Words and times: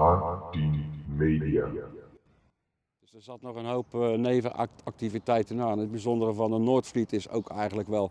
A10 0.00 0.60
Media. 1.16 1.68
Dus 3.00 3.14
er 3.14 3.22
zat 3.22 3.42
nog 3.42 3.56
een 3.56 3.66
hoop 3.66 3.94
uh, 3.94 4.10
nevenactiviteiten 4.10 5.60
aan. 5.60 5.78
Het 5.78 5.90
bijzondere 5.90 6.32
van 6.32 6.50
de 6.50 6.58
Noordvliet 6.58 7.12
is 7.12 7.28
ook 7.28 7.48
eigenlijk 7.48 7.88
wel. 7.88 8.10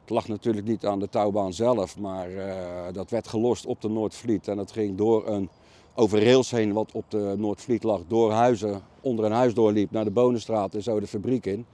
Het 0.00 0.10
lag 0.10 0.28
natuurlijk 0.28 0.66
niet 0.66 0.86
aan 0.86 0.98
de 0.98 1.08
touwbaan 1.08 1.52
zelf, 1.52 1.98
maar 1.98 2.30
uh, 2.30 2.92
dat 2.92 3.10
werd 3.10 3.28
gelost 3.28 3.66
op 3.66 3.80
de 3.80 3.88
Noordvliet. 3.88 4.48
En 4.48 4.56
dat 4.56 4.72
ging 4.72 4.96
door 4.96 5.26
een 5.26 5.48
over 5.94 6.24
rails 6.24 6.50
heen, 6.50 6.72
wat 6.72 6.92
op 6.92 7.04
de 7.08 7.34
Noordvliet 7.38 7.82
lag, 7.82 8.00
door 8.06 8.32
huizen, 8.32 8.82
onder 9.00 9.24
een 9.24 9.32
huis 9.32 9.54
doorliep, 9.54 9.90
naar 9.90 10.04
de 10.04 10.10
Bonenstraat 10.10 10.74
en 10.74 10.82
zo 10.82 11.00
de 11.00 11.06
fabriek 11.06 11.46
in. 11.46 11.66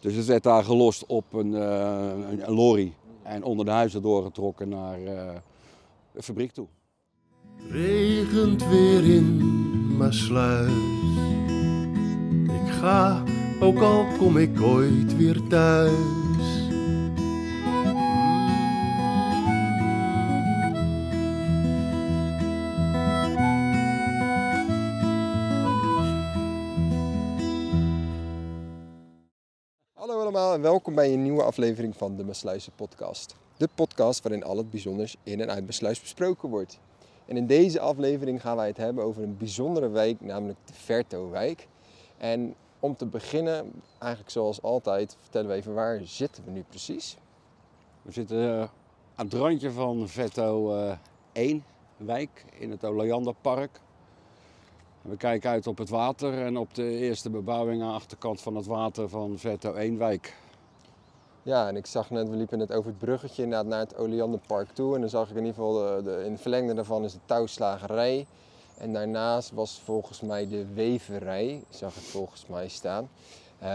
Dus 0.00 0.14
het 0.14 0.26
werd 0.26 0.42
daar 0.42 0.64
gelost 0.64 1.06
op 1.06 1.32
een, 1.32 1.52
uh, 1.52 2.38
een 2.38 2.54
lorry 2.54 2.92
en 3.22 3.42
onder 3.42 3.64
de 3.64 3.70
huizen 3.70 4.02
doorgetrokken 4.02 4.68
naar 4.68 4.98
de 6.12 6.22
fabriek 6.22 6.52
toe. 6.52 6.66
Regent 7.66 8.68
weer 8.68 9.04
in 9.04 9.96
mijn 9.96 10.12
sluis. 10.12 10.72
Ik 12.44 12.72
ga, 12.72 13.22
ook 13.60 13.78
al 13.78 14.06
kom 14.18 14.36
ik 14.36 14.60
ooit 14.60 15.16
weer 15.16 15.46
thuis. 15.48 15.92
Hallo 29.92 30.20
allemaal 30.20 30.54
en 30.54 30.60
welkom 30.60 30.94
bij 30.94 31.12
een 31.12 31.22
nieuwe 31.22 31.42
aflevering 31.42 31.96
van 31.96 32.16
de 32.16 32.24
Mesluizen 32.24 32.72
podcast. 32.76 33.36
De 33.56 33.68
podcast 33.74 34.22
waarin 34.22 34.44
al 34.44 34.56
het 34.56 34.70
bijzonders 34.70 35.16
in 35.22 35.40
en 35.40 35.50
uit 35.50 35.66
Mesluis 35.66 36.00
besproken 36.00 36.48
wordt. 36.48 36.78
En 37.28 37.36
in 37.36 37.46
deze 37.46 37.80
aflevering 37.80 38.40
gaan 38.40 38.56
wij 38.56 38.66
het 38.66 38.76
hebben 38.76 39.04
over 39.04 39.22
een 39.22 39.36
bijzondere 39.36 39.88
wijk, 39.88 40.20
namelijk 40.20 40.58
de 40.64 40.72
Vertowijk. 40.72 41.68
En 42.16 42.54
om 42.80 42.96
te 42.96 43.06
beginnen, 43.06 43.72
eigenlijk 43.98 44.32
zoals 44.32 44.62
altijd, 44.62 45.16
vertellen 45.20 45.48
we 45.48 45.54
even 45.54 45.74
waar 45.74 46.00
zitten 46.04 46.44
we 46.44 46.50
nu 46.50 46.64
precies? 46.68 47.16
We 48.02 48.12
zitten 48.12 48.38
uh, 48.38 48.60
aan 49.14 49.24
het 49.24 49.34
randje 49.34 49.70
van 49.70 50.08
Vetto 50.08 50.76
uh, 50.76 50.92
1 51.32 51.64
wijk 51.96 52.44
in 52.58 52.70
het 52.70 52.84
Oleanderpark. 52.84 53.80
We 55.02 55.16
kijken 55.16 55.50
uit 55.50 55.66
op 55.66 55.78
het 55.78 55.88
water 55.88 56.44
en 56.44 56.56
op 56.56 56.74
de 56.74 56.90
eerste 56.90 57.30
bebouwing 57.30 57.82
aan 57.82 57.88
de 57.88 57.94
achterkant 57.94 58.40
van 58.40 58.56
het 58.56 58.66
water 58.66 59.08
van 59.08 59.38
Vetto 59.38 59.74
1 59.74 59.98
wijk. 59.98 60.36
Ja, 61.48 61.68
en 61.68 61.76
ik 61.76 61.86
zag 61.86 62.10
net, 62.10 62.28
we 62.28 62.36
liepen 62.36 62.58
net 62.58 62.72
over 62.72 62.90
het 62.90 62.98
bruggetje 62.98 63.46
naar 63.46 63.78
het 63.78 63.96
Oleanderpark 63.96 64.68
toe. 64.72 64.94
En 64.94 65.00
dan 65.00 65.10
zag 65.10 65.30
ik 65.30 65.36
in 65.36 65.44
ieder 65.44 65.54
geval, 65.54 65.72
de, 65.72 66.02
de, 66.02 66.24
in 66.24 66.32
het 66.32 66.40
verlengde 66.40 66.74
daarvan 66.74 67.04
is 67.04 67.12
de 67.12 67.18
touwslagerij. 67.24 68.26
En 68.78 68.92
daarnaast 68.92 69.50
was 69.52 69.80
volgens 69.84 70.20
mij 70.20 70.48
de 70.48 70.66
weverij, 70.74 71.62
zag 71.68 71.96
ik 71.96 72.02
volgens 72.02 72.46
mij 72.46 72.68
staan. 72.68 73.08
Uh, 73.62 73.68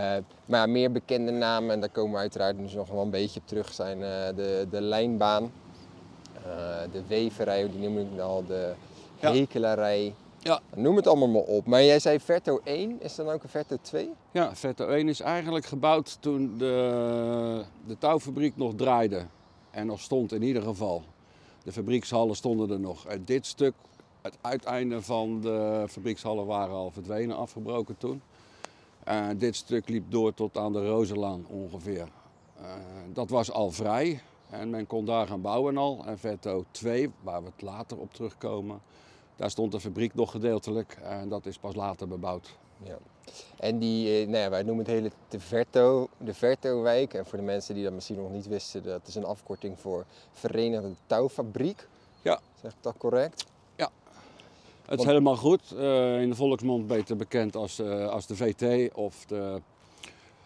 maar 0.45 0.59
ja, 0.59 0.65
meer 0.65 0.91
bekende 0.91 1.31
namen, 1.31 1.71
en 1.71 1.79
daar 1.79 1.89
komen 1.89 2.11
we 2.11 2.17
uiteraard 2.17 2.57
dus 2.57 2.73
nog 2.73 2.89
wel 2.89 3.01
een 3.01 3.09
beetje 3.09 3.39
op 3.39 3.47
terug, 3.47 3.73
zijn 3.73 3.97
uh, 3.97 4.05
de, 4.35 4.67
de 4.69 4.81
lijnbaan, 4.81 5.43
uh, 5.43 6.81
de 6.91 7.01
weverij, 7.07 7.69
die 7.69 7.89
noem 7.89 7.97
ik 7.97 8.19
al, 8.19 8.45
de 8.45 8.73
hekelarij. 9.19 10.13
Ja. 10.43 10.61
Noem 10.75 10.95
het 10.95 11.07
allemaal 11.07 11.27
maar 11.27 11.41
op. 11.41 11.65
Maar 11.65 11.83
jij 11.83 11.99
zei 11.99 12.19
Verto 12.19 12.61
1, 12.63 13.01
is 13.01 13.15
dan 13.15 13.29
ook 13.29 13.43
een 13.43 13.49
Verto 13.49 13.77
2? 13.81 14.09
Ja, 14.31 14.55
Vetto 14.55 14.87
1 14.87 15.07
is 15.07 15.19
eigenlijk 15.19 15.65
gebouwd 15.65 16.17
toen 16.19 16.57
de, 16.57 17.63
de 17.87 17.97
touwfabriek 17.97 18.57
nog 18.57 18.73
draaide. 18.75 19.25
En 19.71 19.85
nog 19.85 19.99
stond 19.99 20.31
in 20.31 20.41
ieder 20.41 20.61
geval. 20.61 21.03
De 21.63 21.71
fabriekshallen 21.71 22.35
stonden 22.35 22.69
er 22.69 22.79
nog. 22.79 23.05
En 23.05 23.25
dit 23.25 23.45
stuk, 23.45 23.73
het 24.21 24.37
uiteinde 24.41 25.01
van 25.01 25.41
de 25.41 25.85
fabriekshallen 25.89 26.45
waren 26.45 26.75
al 26.75 26.91
verdwenen, 26.91 27.37
afgebroken 27.37 27.97
toen. 27.97 28.21
Uh, 29.07 29.27
dit 29.37 29.55
stuk 29.55 29.89
liep 29.89 30.11
door 30.11 30.33
tot 30.33 30.57
aan 30.57 30.73
de 30.73 30.87
Rozenlaan 30.87 31.45
ongeveer. 31.47 32.07
Uh, 32.61 32.67
dat 33.13 33.29
was 33.29 33.51
al 33.51 33.71
vrij 33.71 34.21
en 34.49 34.69
men 34.69 34.87
kon 34.87 35.05
daar 35.05 35.27
gaan 35.27 35.41
bouwen 35.41 35.77
al. 35.77 36.03
En 36.05 36.17
Vetto 36.19 36.65
2, 36.71 37.11
waar 37.21 37.43
we 37.43 37.49
het 37.55 37.61
later 37.61 37.97
op 37.97 38.13
terugkomen, 38.13 38.81
daar 39.35 39.49
stond 39.49 39.71
de 39.71 39.79
fabriek 39.79 40.15
nog 40.15 40.31
gedeeltelijk 40.31 40.97
en 41.03 41.29
dat 41.29 41.45
is 41.45 41.57
pas 41.57 41.75
later 41.75 42.07
bebouwd. 42.07 42.55
Ja. 42.83 42.97
En 43.57 43.79
die, 43.79 44.27
nou 44.27 44.37
ja, 44.37 44.49
wij 44.49 44.63
noemen 44.63 44.85
het 44.85 44.93
hele 44.93 45.11
de 45.29 45.39
Verto, 45.39 46.07
de 46.17 46.33
Verto-wijk. 46.33 47.13
En 47.13 47.25
voor 47.25 47.37
de 47.37 47.43
mensen 47.43 47.75
die 47.75 47.83
dat 47.83 47.93
misschien 47.93 48.15
nog 48.15 48.31
niet 48.31 48.47
wisten, 48.47 48.83
dat 48.83 49.07
is 49.07 49.15
een 49.15 49.25
afkorting 49.25 49.79
voor 49.79 50.05
Verenigde 50.31 50.93
Touwfabriek. 51.05 51.87
Ja. 52.21 52.39
Zeg 52.61 52.71
ik 52.71 52.77
dat 52.81 52.95
correct? 52.97 53.45
Ja, 53.75 53.89
het 54.85 54.99
is 54.99 55.05
helemaal 55.05 55.35
goed. 55.35 55.73
Uh, 55.73 56.21
in 56.21 56.29
de 56.29 56.35
volksmond 56.35 56.87
beter 56.87 57.15
bekend 57.15 57.55
als, 57.55 57.79
uh, 57.79 58.09
als 58.09 58.27
de 58.27 58.35
VT 58.35 58.93
of 58.93 59.25
de, 59.25 59.61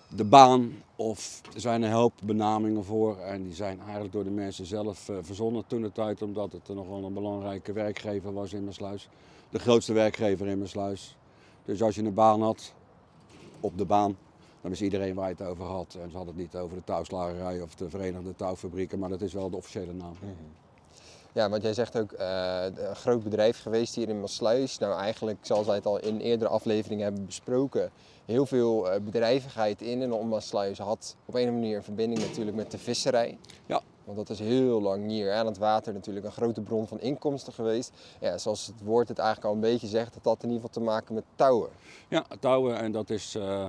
de 0.08 0.24
baan. 0.24 0.72
Of 0.96 1.42
er 1.54 1.62
zijn 1.62 1.82
een 1.82 1.92
hoop 1.92 2.14
benamingen 2.24 2.84
voor. 2.84 3.18
En 3.18 3.44
die 3.44 3.54
zijn 3.54 3.80
eigenlijk 3.82 4.12
door 4.12 4.24
de 4.24 4.30
mensen 4.30 4.66
zelf 4.66 5.10
uh, 5.10 5.18
verzonnen 5.22 5.64
toen 5.68 5.82
de 5.82 5.92
tijd. 5.92 6.22
Omdat 6.22 6.52
het 6.52 6.68
nog 6.68 6.88
wel 6.88 7.04
een 7.04 7.14
belangrijke 7.14 7.74
werkgever 7.74 8.34
was 8.34 8.54
in 8.54 8.64
Mersluis. 8.64 9.10
De 9.50 9.60
grootste 9.60 9.94
werkgever 9.94 10.48
in 10.48 10.60
Mersluis. 10.60 11.18
Dus 11.66 11.82
als 11.82 11.96
je 11.96 12.04
een 12.04 12.14
baan 12.14 12.42
had, 12.42 12.74
op 13.60 13.78
de 13.78 13.86
baan, 13.86 14.18
dan 14.62 14.72
is 14.72 14.82
iedereen 14.82 15.16
waar 15.16 15.30
je 15.30 15.36
het 15.38 15.48
over 15.48 15.66
had. 15.66 15.98
En 16.02 16.10
ze 16.10 16.16
hadden 16.16 16.36
het 16.36 16.44
niet 16.44 16.56
over 16.56 16.78
de 16.78 16.84
touwslagerij 16.84 17.62
of 17.62 17.76
de 17.76 17.90
Verenigde 17.90 18.36
Touwfabrieken, 18.36 19.00
maar 19.00 19.10
dat 19.10 19.22
is 19.22 19.34
wel 19.34 19.50
de 19.50 19.58
officiële 19.58 19.94
naam. 19.94 20.16
-hmm. 20.20 20.36
Ja, 21.38 21.50
want 21.50 21.64
jij 21.64 21.74
zegt 21.74 21.98
ook 21.98 22.12
uh, 22.12 22.64
een 22.64 22.96
groot 22.96 23.24
bedrijf 23.24 23.62
geweest 23.62 23.96
hier 23.96 24.10
in 24.10 24.20
Maasluis. 24.20 24.78
Nou, 24.78 25.00
eigenlijk, 25.00 25.38
zoals 25.42 25.66
wij 25.66 25.76
het 25.76 25.86
al 25.86 26.00
in 26.00 26.20
eerdere 26.20 26.50
afleveringen 26.50 27.04
hebben 27.04 27.26
besproken, 27.26 27.92
heel 28.28 28.46
veel 28.46 28.94
uh, 28.94 29.00
bedrijvigheid 29.02 29.82
in 29.82 30.02
en 30.02 30.14
om 30.14 30.28
Maasluis 30.28 30.78
had 30.78 31.16
op 31.26 31.34
een 31.34 31.40
of 31.40 31.48
andere 31.48 31.62
manier 31.62 31.78
een 31.78 31.84
verbinding 31.84 32.22
natuurlijk 32.22 32.58
met 32.58 32.72
de 32.72 32.78
visserij. 32.78 33.38
Ja. 33.66 33.82
Want 34.04 34.18
dat 34.18 34.30
is 34.30 34.40
heel 34.40 34.82
lang 34.82 35.08
hier 35.08 35.34
aan 35.34 35.46
het 35.46 35.58
water 35.58 35.94
natuurlijk 35.94 36.26
een 36.26 36.32
grote 36.32 36.62
bron 36.62 36.88
van 36.88 37.00
inkomsten 37.00 37.54
geweest. 37.54 37.92
Ja, 38.20 38.38
zoals 38.38 38.68
het 38.68 38.84
woord 38.84 39.08
het 39.08 39.18
eigenlijk 39.18 39.48
al 39.48 39.54
een 39.54 39.72
beetje 39.72 39.88
zegt, 39.88 40.14
dat 40.14 40.24
had 40.24 40.44
in 40.44 40.50
ieder 40.50 40.66
geval 40.66 40.84
te 40.84 40.90
maken 40.90 41.14
met 41.14 41.24
touwen. 41.36 41.70
Ja, 42.08 42.26
touwen 42.40 42.78
en 42.78 42.92
dat 42.92 43.10
is, 43.10 43.36
uh, 43.36 43.68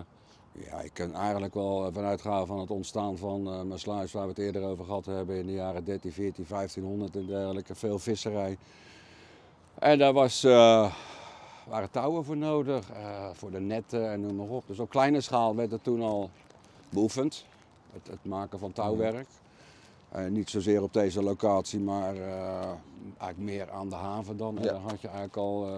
ja, 0.52 0.80
ik 0.80 0.90
kan 0.92 1.14
eigenlijk 1.14 1.54
wel 1.54 1.92
vanuit 1.92 2.20
gaan 2.20 2.46
van 2.46 2.58
het 2.58 2.70
ontstaan 2.70 3.16
van 3.16 3.48
uh, 3.48 3.62
Maasluis, 3.62 4.12
waar 4.12 4.22
we 4.22 4.28
het 4.28 4.38
eerder 4.38 4.62
over 4.62 4.84
gehad 4.84 5.06
hebben 5.06 5.36
in 5.36 5.46
de 5.46 5.52
jaren 5.52 5.84
13, 5.84 6.12
14, 6.12 6.44
1500 6.48 7.16
en 7.16 7.26
dergelijke. 7.26 7.74
Veel 7.74 7.98
visserij. 7.98 8.58
En 9.78 9.98
daar 9.98 10.12
was, 10.12 10.44
uh, 10.44 10.92
waren 11.68 11.90
touwen 11.90 12.24
voor 12.24 12.36
nodig, 12.36 12.86
voor 13.32 13.50
de 13.50 13.60
netten 13.60 14.10
en 14.10 14.20
noem 14.20 14.36
maar 14.36 14.46
op. 14.46 14.66
Dus 14.66 14.78
op 14.78 14.88
kleine 14.88 15.20
schaal 15.20 15.56
werd 15.56 15.70
het 15.70 15.84
toen 15.84 16.02
al 16.02 16.30
beoefend, 16.88 17.44
het, 17.92 18.06
het 18.06 18.24
maken 18.24 18.58
van 18.58 18.72
touwwerk. 18.72 19.26
Uh, 20.16 20.26
niet 20.26 20.50
zozeer 20.50 20.82
op 20.82 20.92
deze 20.92 21.22
locatie, 21.22 21.80
maar 21.80 22.14
uh, 22.14 22.26
eigenlijk 23.18 23.38
meer 23.38 23.70
aan 23.70 23.88
de 23.88 23.94
haven 23.94 24.36
dan. 24.36 24.58
Ja. 24.60 24.74
Had 24.74 25.00
je 25.00 25.08
eigenlijk 25.08 25.36
al 25.36 25.68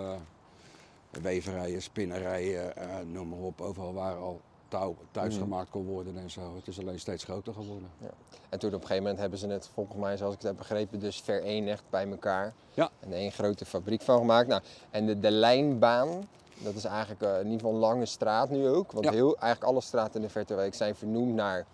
weverijen, 1.11 1.83
spinnerijen, 1.83 2.73
noem 3.13 3.29
maar 3.29 3.39
op. 3.39 3.61
Overal 3.61 3.95
waar 3.95 4.17
al 4.17 4.41
touw 4.71 4.97
thuis 5.11 5.35
mm. 5.35 5.41
gemaakt 5.41 5.71
kon 5.71 5.85
worden 5.87 6.19
en 6.19 6.31
zo. 6.31 6.55
Het 6.57 6.69
is 6.69 6.79
alleen 6.79 6.99
steeds 7.01 7.25
groter 7.25 7.53
geworden. 7.53 7.89
Ja. 7.99 8.11
En 8.49 8.59
toen 8.59 8.69
op 8.69 8.75
een 8.75 8.81
gegeven 8.81 9.03
moment 9.03 9.21
hebben 9.21 9.39
ze 9.39 9.47
het 9.47 9.71
volgens 9.75 9.99
mij, 9.99 10.17
zoals 10.17 10.35
ik 10.35 10.39
het 10.41 10.49
heb 10.49 10.59
begrepen, 10.59 10.99
dus 11.01 11.21
verenigd 11.21 11.83
bij 11.91 12.11
elkaar. 12.11 12.53
Ja. 12.75 12.91
En 13.01 13.13
één 13.13 13.33
grote 13.33 13.65
fabriek 13.65 14.03
van 14.03 14.19
gemaakt. 14.19 14.49
Nou, 14.49 14.63
en 14.91 15.07
de, 15.07 15.21
de 15.21 15.31
lijnbaan, 15.31 16.29
dat 16.59 16.75
is 16.75 16.85
eigenlijk 16.85 17.23
in 17.23 17.45
ieder 17.45 17.53
geval 17.53 17.73
een 17.73 17.79
lange 17.79 18.07
straat 18.07 18.51
nu 18.51 18.69
ook. 18.69 18.93
Want 18.93 19.05
Ja. 19.05 19.11
heel, 19.13 19.37
eigenlijk 19.39 19.73
alle 19.73 19.81
straten 19.81 20.15
in 20.15 20.23
de 20.27 20.33
Vertewijk 20.33 20.75
zijn 20.75 20.95
vernoemd 20.97 21.35
naar 21.35 21.67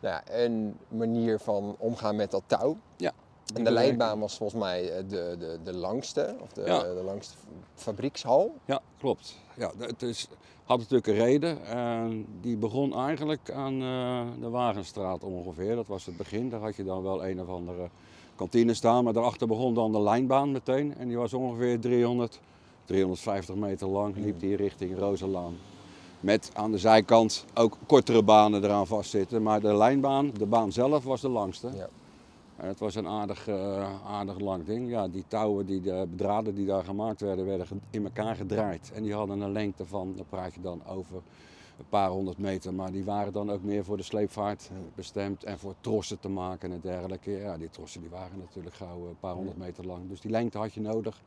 nou 0.00 0.14
ja, 0.14 0.34
een 0.44 0.78
manier 0.88 1.38
van 1.38 1.76
omgaan 1.78 2.16
met 2.16 2.30
dat 2.30 2.42
touw. 2.46 2.76
Ja. 2.96 3.12
En 3.54 3.64
de 3.64 3.70
lijnbaan 3.70 4.18
was 4.20 4.36
volgens 4.36 4.60
mij 4.62 4.90
eh, 4.90 5.04
de, 5.08 5.36
de, 5.38 5.58
de 5.64 5.74
langste, 5.74 6.36
of 6.40 6.52
de, 6.52 6.62
Ja. 6.62 6.82
de 6.82 7.02
langste 7.04 7.34
fabriekshal. 7.74 8.54
Ja, 8.64 8.80
klopt. 8.98 9.36
Ja, 9.54 9.70
het 9.78 10.02
is, 10.02 10.28
had 10.64 10.78
natuurlijk 10.78 11.06
een 11.06 11.14
reden. 11.14 11.66
En 11.66 12.26
die 12.40 12.56
begon 12.56 12.94
eigenlijk 12.94 13.50
aan 13.50 13.82
eh, 13.82 14.20
de 14.40 14.48
Wagenstraat 14.48 15.24
ongeveer. 15.24 15.74
Dat 15.74 15.86
was 15.86 16.06
het 16.06 16.16
begin. 16.16 16.48
Daar 16.48 16.60
had 16.60 16.76
je 16.76 16.84
dan 16.84 17.02
wel 17.02 17.26
een 17.26 17.40
of 17.40 17.48
andere 17.48 17.88
kantine 18.36 18.74
staan. 18.74 19.04
Maar 19.04 19.12
daarachter 19.12 19.46
begon 19.46 19.74
dan 19.74 19.92
de 19.92 20.00
lijnbaan 20.00 20.52
meteen. 20.52 20.94
En 20.96 21.08
die 21.08 21.16
was 21.16 21.34
ongeveer 21.34 21.80
300, 21.80 22.40
350 22.84 23.54
meter 23.54 23.88
lang. 23.88 24.16
Liep 24.16 24.40
die 24.40 24.56
richting 24.56 24.98
Rozenlaan. 24.98 25.56
Met 26.20 26.50
aan 26.54 26.70
de 26.70 26.78
zijkant 26.78 27.44
ook 27.54 27.76
kortere 27.86 28.22
banen 28.22 28.64
eraan 28.64 28.86
vastzitten. 28.86 29.42
Maar 29.42 29.60
de 29.60 29.76
lijnbaan, 29.76 30.30
de 30.38 30.46
baan 30.46 30.72
zelf, 30.72 31.04
was 31.04 31.20
de 31.20 31.28
langste. 31.28 31.68
En 32.62 32.68
het 32.68 32.78
was 32.78 32.94
een 32.94 33.08
aardig, 33.08 33.48
uh, 33.48 34.06
aardig 34.06 34.38
lang 34.38 34.64
ding. 34.64 34.90
Ja, 34.90 35.08
die 35.08 35.24
touwen, 35.28 35.66
die, 35.66 35.80
de 35.80 36.06
bedraden 36.10 36.54
die 36.54 36.66
daar 36.66 36.84
gemaakt 36.84 37.20
werden, 37.20 37.46
werden 37.46 37.66
in 37.90 38.04
elkaar 38.04 38.36
gedraaid. 38.36 38.90
En 38.94 39.02
die 39.02 39.14
hadden 39.14 39.40
een 39.40 39.52
lengte 39.52 39.86
van, 39.86 40.12
daar 40.16 40.24
praat 40.24 40.54
je 40.54 40.60
dan 40.60 40.86
over 40.86 41.16
een 41.78 41.88
paar 41.88 42.08
honderd 42.10 42.38
meter. 42.38 42.74
Maar 42.74 42.92
die 42.92 43.04
waren 43.04 43.32
dan 43.32 43.50
ook 43.50 43.62
meer 43.62 43.84
voor 43.84 43.96
de 43.96 44.02
sleepvaart 44.02 44.70
bestemd 44.94 45.44
en 45.44 45.58
voor 45.58 45.74
trossen 45.80 46.20
te 46.20 46.28
maken 46.28 46.72
en 46.72 46.80
dergelijke. 46.80 47.30
Ja, 47.30 47.56
die 47.56 47.70
trossen 47.70 48.00
die 48.00 48.10
waren 48.10 48.38
natuurlijk 48.38 48.74
gauw 48.74 49.06
een 49.06 49.18
paar 49.20 49.34
honderd 49.34 49.56
meter 49.56 49.86
lang. 49.86 50.08
Dus 50.08 50.20
die 50.20 50.30
lengte 50.30 50.58
had 50.58 50.72
je 50.72 50.80
nodig 50.80 51.22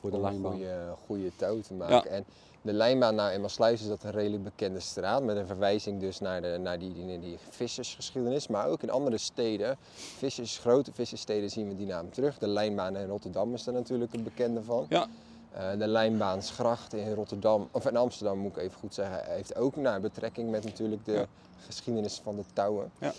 voor 0.00 0.10
de 0.10 0.16
om 0.16 0.24
een 0.24 0.30
lijnbaan. 0.30 0.52
goede, 0.52 0.94
goede 1.06 1.30
touw 1.36 1.60
te 1.60 1.74
maken. 1.74 2.10
En 2.10 2.24
de 2.66 2.72
lijnbaan 2.72 3.30
in 3.30 3.40
Maasluis 3.40 3.80
is 3.80 3.88
dat 3.88 4.02
een 4.02 4.10
redelijk 4.10 4.42
bekende 4.44 4.80
straat. 4.80 5.22
Met 5.22 5.36
een 5.36 5.46
verwijzing 5.46 6.00
dus 6.00 6.20
naar, 6.20 6.42
de, 6.42 6.58
naar 6.62 6.78
die, 6.78 6.92
die, 6.92 7.20
die 7.20 7.38
vissersgeschiedenis. 7.48 8.48
Maar 8.48 8.66
ook 8.66 8.82
in 8.82 8.90
andere 8.90 9.18
steden, 9.18 9.76
vissers, 10.16 10.58
grote 10.58 10.92
visserssteden 10.92 11.50
zien 11.50 11.68
we 11.68 11.76
die 11.76 11.86
naam 11.86 12.10
terug. 12.10 12.38
De 12.38 12.48
lijnbaan 12.48 12.96
in 12.96 13.08
Rotterdam 13.08 13.54
is 13.54 13.64
daar 13.64 13.74
natuurlijk 13.74 14.12
een 14.14 14.22
bekende 14.22 14.62
van. 14.62 14.86
Ja. 14.88 15.06
Eh, 15.52 15.70
de 15.78 15.86
Lijnbaansgracht 15.86 16.94
in 16.94 17.14
Rotterdam, 17.14 17.68
of 17.70 17.86
in 17.86 17.96
Amsterdam 17.96 18.38
moet 18.38 18.56
ik 18.56 18.62
even 18.62 18.78
goed 18.78 18.94
zeggen, 18.94 19.20
heeft 19.24 19.56
ook 19.56 19.76
naar 19.76 20.00
betrekking 20.00 20.50
met 20.50 20.64
natuurlijk 20.64 21.04
de 21.04 21.12
Ja. 21.12 21.26
geschiedenis 21.66 22.20
van 22.22 22.36
de 22.36 22.44
touwen. 22.52 22.90
Ja. 22.98 23.12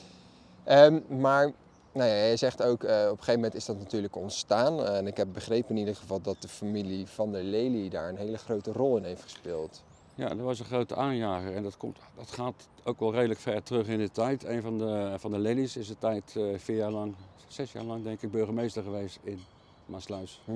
Ehm, 0.63 0.99
maar 1.07 1.51
nou 1.91 2.09
ja, 2.09 2.15
jij 2.15 2.37
zegt 2.37 2.63
ook, 2.63 2.83
eh, 2.83 2.95
op 2.95 3.11
een 3.11 3.17
gegeven 3.17 3.33
moment 3.33 3.55
is 3.55 3.65
dat 3.65 3.77
natuurlijk 3.77 4.15
ontstaan. 4.15 4.83
Eh, 4.83 4.97
en 4.97 5.07
ik 5.07 5.17
heb 5.17 5.27
begrepen 5.33 5.69
in 5.69 5.77
ieder 5.77 5.95
geval 5.95 6.21
dat 6.21 6.41
de 6.41 6.47
familie 6.47 7.07
van 7.07 7.31
der 7.31 7.43
Lely 7.43 7.89
daar 7.89 8.09
een 8.09 8.17
hele 8.17 8.37
grote 8.37 8.71
rol 8.71 8.97
in 8.97 9.03
heeft 9.03 9.21
gespeeld. 9.21 9.83
Ja, 10.15 10.27
dat 10.27 10.39
was 10.39 10.59
een 10.59 10.65
grote 10.65 10.95
aanjager 10.95 11.55
en 11.55 11.63
dat, 11.63 11.77
komt, 11.77 11.97
dat 12.15 12.31
gaat 12.31 12.67
ook 12.83 12.99
wel 12.99 13.13
redelijk 13.13 13.39
ver 13.39 13.63
terug 13.63 13.87
in 13.87 13.97
de 13.97 14.11
tijd. 14.11 14.43
Een 14.43 14.61
van 14.61 14.77
de, 14.77 15.15
van 15.17 15.31
de 15.31 15.39
ladies 15.39 15.77
is 15.77 15.87
de 15.87 15.97
tijd 15.97 16.35
eh, 16.35 16.43
vier 16.57 16.77
jaar 16.77 16.91
lang, 16.91 17.15
zes 17.47 17.71
jaar 17.71 17.83
lang 17.83 18.03
denk 18.03 18.21
ik, 18.21 18.31
burgemeester 18.31 18.83
geweest 18.83 19.19
in 19.23 19.39
Maasluis. 19.85 20.41
Hm. 20.45 20.53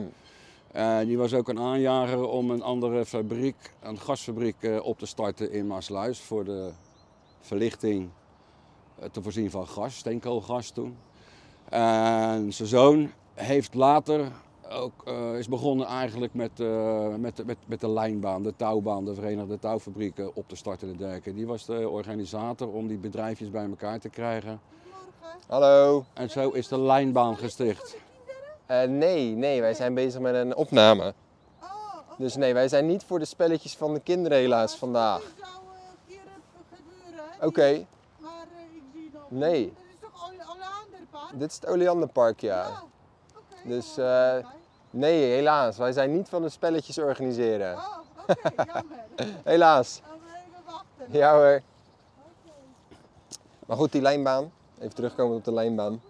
Die 1.05 1.17
was 1.17 1.33
ook 1.33 1.47
een 1.47 1.59
aanjager 1.59 2.27
om 2.27 2.51
een 2.51 2.61
andere 2.61 3.05
fabriek, 3.05 3.73
een 3.81 3.99
gasfabriek 3.99 4.79
op 4.83 4.99
te 4.99 5.05
starten 5.05 5.51
in 5.51 5.67
Maasluis 5.67 6.19
voor 6.19 6.43
de 6.43 6.71
verlichting 7.39 8.09
te 9.11 9.21
voorzien 9.21 9.51
van 9.51 9.67
gas, 9.67 9.95
steenkoolgas 9.95 10.69
toen. 10.69 10.97
En 11.71 12.53
zijn 12.53 12.67
zoon 12.67 13.11
heeft 13.33 13.73
later 13.73 14.31
ook, 14.71 14.91
eh, 15.05 15.37
is 15.37 15.47
begonnen 15.47 15.85
eigenlijk 15.87 16.33
met, 16.33 16.59
eh, 16.59 17.07
met, 17.15 17.37
de- 17.37 17.45
met, 17.45 17.57
met 17.65 17.79
de 17.79 17.89
lijnbaan, 17.89 18.43
de 18.43 18.53
touwbaan, 18.55 19.05
de 19.05 19.13
Verenigde 19.15 19.59
Touwfabrieken 19.59 20.35
op 20.35 20.47
te 20.49 20.55
starten 20.55 20.89
en 20.89 20.97
dergelijke. 20.97 21.33
Die 21.33 21.47
was 21.47 21.65
de 21.65 21.89
organisator 21.89 22.67
om 22.73 22.87
die 22.87 22.97
bedrijfjes 22.97 23.49
bij 23.51 23.65
elkaar 23.69 23.99
te 23.99 24.09
krijgen. 24.09 24.59
Hallo. 25.47 26.03
En 26.13 26.29
zo 26.29 26.49
is 26.49 26.67
de 26.67 26.79
lijnbaan 26.79 27.37
gesticht. 27.37 27.95
Eh, 28.65 28.83
nee, 28.83 29.35
nee, 29.35 29.61
wij 29.61 29.73
zijn 29.73 29.93
bezig 29.93 30.21
met 30.21 30.35
een 30.35 30.55
opname. 30.55 31.13
Oh, 31.61 31.67
oké. 32.11 32.15
Dus 32.23 32.35
nee, 32.35 32.53
wij 32.53 32.67
zijn 32.67 32.85
niet 32.85 33.03
voor 33.03 33.19
de 33.19 33.25
spelletjes 33.25 33.75
van 33.75 33.93
de 33.93 33.99
kinderen 33.99 34.37
helaas 34.37 34.75
vandaag. 34.75 35.19
Dat 35.21 35.31
zou 35.37 35.51
een 35.51 35.97
keer 36.07 36.19
gebeuren. 36.73 37.25
hè? 37.39 37.45
Oké, 37.45 37.85
Maar 38.17 38.31
eh, 38.31 38.75
ik 38.75 38.81
zie 38.93 39.09
nog. 39.13 39.23
Nee. 39.29 39.65
Dat 39.75 39.83
is 39.93 39.99
toch 40.01 40.25
Ole- 40.27 40.43
Oleanderpark? 40.55 41.11
Dit 41.33 41.49
is 41.49 41.55
het 41.55 41.67
Oleanderpark, 41.67 42.39
ja. 42.41 42.67
Oké, 42.67 43.67
Dus, 43.69 43.97
eh. 43.97 44.35
Nee, 44.89 45.23
helaas. 45.23 45.77
Wij 45.77 45.91
zijn 45.91 46.13
niet 46.13 46.29
van 46.29 46.41
de 46.41 46.49
spelletjes 46.49 46.97
organiseren. 46.97 47.75
Oh, 47.75 47.97
oké, 48.29 48.63
jammer. 48.73 48.83
Helaas. 49.43 50.01
Dan 50.07 50.17
even 50.27 50.63
wachten. 50.65 51.19
Ja 51.19 51.33
hoor. 51.33 51.61
Oké. 52.17 52.53
Maar 53.65 53.77
goed, 53.77 53.91
die 53.91 54.01
lijnbaan. 54.01 54.51
Even 54.79 54.95
terugkomen 54.95 55.35
op 55.37 55.43
de 55.43 55.53
lijnbaan. 55.53 56.01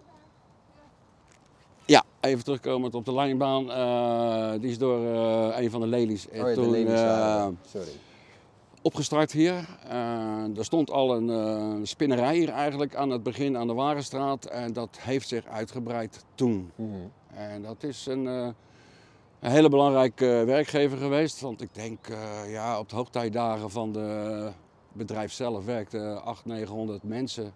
Ja, 1.86 2.04
even 2.20 2.44
terugkomend 2.44 2.96
op 2.96 3.06
de 3.06 3.14
lijnbaan. 3.14 3.72
eh, 3.72 4.52
die 4.62 4.70
is 4.70 4.78
door 4.78 5.06
eh, 5.06 5.60
een 5.62 5.72
van 5.72 5.82
de 5.82 5.88
lelies 5.88 6.28
Oh 6.28 6.36
ja, 6.36 6.44
de 6.44 6.54
toen 6.54 6.66
ladies 6.66 7.02
eh. 7.02 7.48
Sorry. 7.72 7.92
Opgestart 8.82 9.32
hier. 9.32 9.54
Eh, 9.90 10.58
er 10.58 10.66
stond 10.66 10.92
al 10.92 11.16
een 11.16 11.30
eh, 11.30 11.86
spinnerij 11.86 12.36
hier 12.36 12.50
eigenlijk 12.50 12.96
aan 12.96 13.10
het 13.10 13.24
begin 13.24 13.58
aan 13.58 13.68
de 13.68 13.74
Warenstraat. 13.74 14.46
En 14.46 14.74
dat 14.74 14.98
heeft 15.00 15.28
zich 15.28 15.46
uitgebreid 15.46 16.26
toen. 16.36 16.72
Mhm. 16.76 16.90
En 17.34 17.62
dat 17.62 17.84
is 17.84 18.06
een, 18.06 18.28
eh, 18.28 18.48
een 19.40 19.52
hele 19.52 19.70
belangrijke 19.70 20.44
werkgever 20.46 20.98
geweest. 20.98 21.42
Want 21.42 21.62
ik 21.62 21.74
denk 21.74 22.08
ja, 22.48 22.80
op 22.80 22.90
de 22.90 22.96
hoogtijdagen 22.96 23.70
van 23.70 23.92
de 23.92 24.50
bedrijf 24.94 25.32
zelf 25.32 25.66
werkten 25.66 26.24
800, 26.24 26.46
900 26.46 27.04
mensen 27.04 27.54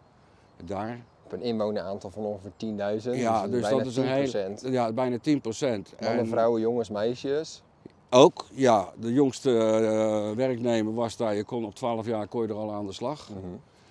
daar. 0.65 1.03
Op 1.25 1.31
een 1.31 1.41
inwoneraantal 1.41 2.09
van 2.09 2.23
ongeveer 2.23 2.51
10.000. 2.57 3.15
Ja, 3.15 3.47
dus 3.47 3.61
bijna 3.61 3.77
dat 3.77 3.85
is 3.85 3.97
een 3.97 4.07
heel, 4.07 4.55
10%. 4.57 4.71
ja, 4.71 4.91
bijna 4.91 5.17
10 5.17 5.41
procent. 5.41 5.93
Mannen, 5.99 6.27
vrouwen, 6.27 6.61
jongens, 6.61 6.89
meisjes. 6.89 7.63
Ook, 8.09 8.45
ja. 8.53 8.93
De 8.99 9.13
jongste 9.13 9.57
eh, 9.57 10.35
werknemer 10.35 10.93
was 10.93 11.17
daar. 11.17 11.35
Je 11.35 11.43
kon 11.43 11.65
op 11.65 11.75
12 11.75 12.05
jaar 12.05 12.27
kon 12.27 12.41
je 12.41 12.47
er 12.47 12.53
al 12.55 12.71
aan 12.73 12.85
de 12.85 12.93
slag. 12.93 13.29
Mhm. 13.29 13.39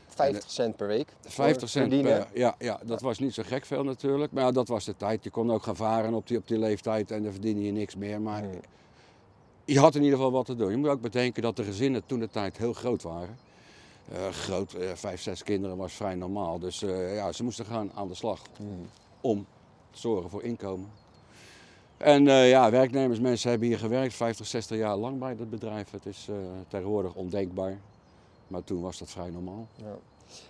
50 0.09 0.51
cent 0.51 0.77
per 0.77 0.87
week. 0.87 1.09
voor 1.21 1.31
50 1.31 1.69
cent 1.69 1.89
verdienen. 1.89 2.19
per, 2.19 2.39
ja, 2.39 2.55
ja, 2.59 2.81
dat 2.85 3.01
was 3.01 3.19
niet 3.19 3.35
zo 3.35 3.43
gek 3.47 3.65
veel 3.65 3.85
natuurlijk. 3.85 4.33
Maar 4.33 4.45
ja, 4.45 4.51
dat 4.51 4.69
was 4.69 4.85
de 4.85 4.97
tijd. 4.97 5.25
Je 5.25 5.31
kon 5.31 5.53
ook 5.53 5.63
gaan 5.63 5.77
varen 5.77 6.15
op 6.15 6.27
die, 6.27 6.39
op 6.39 6.49
die 6.49 6.59
leeftijd 6.59 7.11
en 7.11 7.23
dan 7.23 7.33
verdiende 7.33 7.63
je 7.65 7.73
niks 7.73 7.97
meer. 7.97 8.21
Maar 8.21 8.43
Mhm. 8.43 8.57
je 9.65 9.79
had 9.79 9.95
in 9.95 10.03
ieder 10.03 10.17
geval 10.17 10.33
wat 10.33 10.47
te 10.47 10.55
doen. 10.57 10.71
Je 10.71 10.77
moet 10.77 10.89
ook 10.89 11.01
bedenken 11.01 11.43
dat 11.43 11.57
de 11.57 11.65
gezinnen 11.65 12.03
toen 12.07 12.19
de 12.19 12.29
tijd 12.29 12.57
heel 12.57 12.73
groot 12.73 13.03
waren. 13.03 13.37
Eh, 14.13 14.29
groot, 14.29 14.73
eh, 14.73 14.89
vijf, 14.95 15.21
zes 15.23 15.43
kinderen 15.43 15.77
was 15.77 15.93
vrij 15.93 16.15
normaal. 16.15 16.59
Dus 16.59 16.83
eh, 16.83 17.15
ja, 17.15 17.33
ze 17.33 17.45
moesten 17.45 17.65
gaan 17.65 17.91
aan 17.95 18.09
de 18.09 18.15
slag 18.15 18.41
Mhm. 18.59 18.69
om 19.21 19.47
te 19.91 19.99
zorgen 19.99 20.31
voor 20.31 20.43
inkomen. 20.43 20.91
En 22.05 22.29
eh, 22.29 22.49
ja, 22.49 22.71
werknemers, 22.71 23.21
mensen 23.21 23.51
hebben 23.51 23.69
hier 23.69 23.79
gewerkt 23.79 24.15
50, 24.15 24.47
60 24.47 24.77
jaar 24.77 24.97
lang 24.97 25.19
bij 25.19 25.37
dat 25.37 25.51
bedrijf. 25.51 25.91
Het 25.91 26.07
is 26.07 26.27
eh, 26.29 26.37
tegenwoordig 26.69 27.15
ondenkbaar. 27.15 27.79
Maar 28.47 28.65
toen 28.65 28.81
was 28.83 28.99
dat 28.99 29.11
vrij 29.11 29.31
normaal. 29.31 29.67
Ja. 29.75 29.97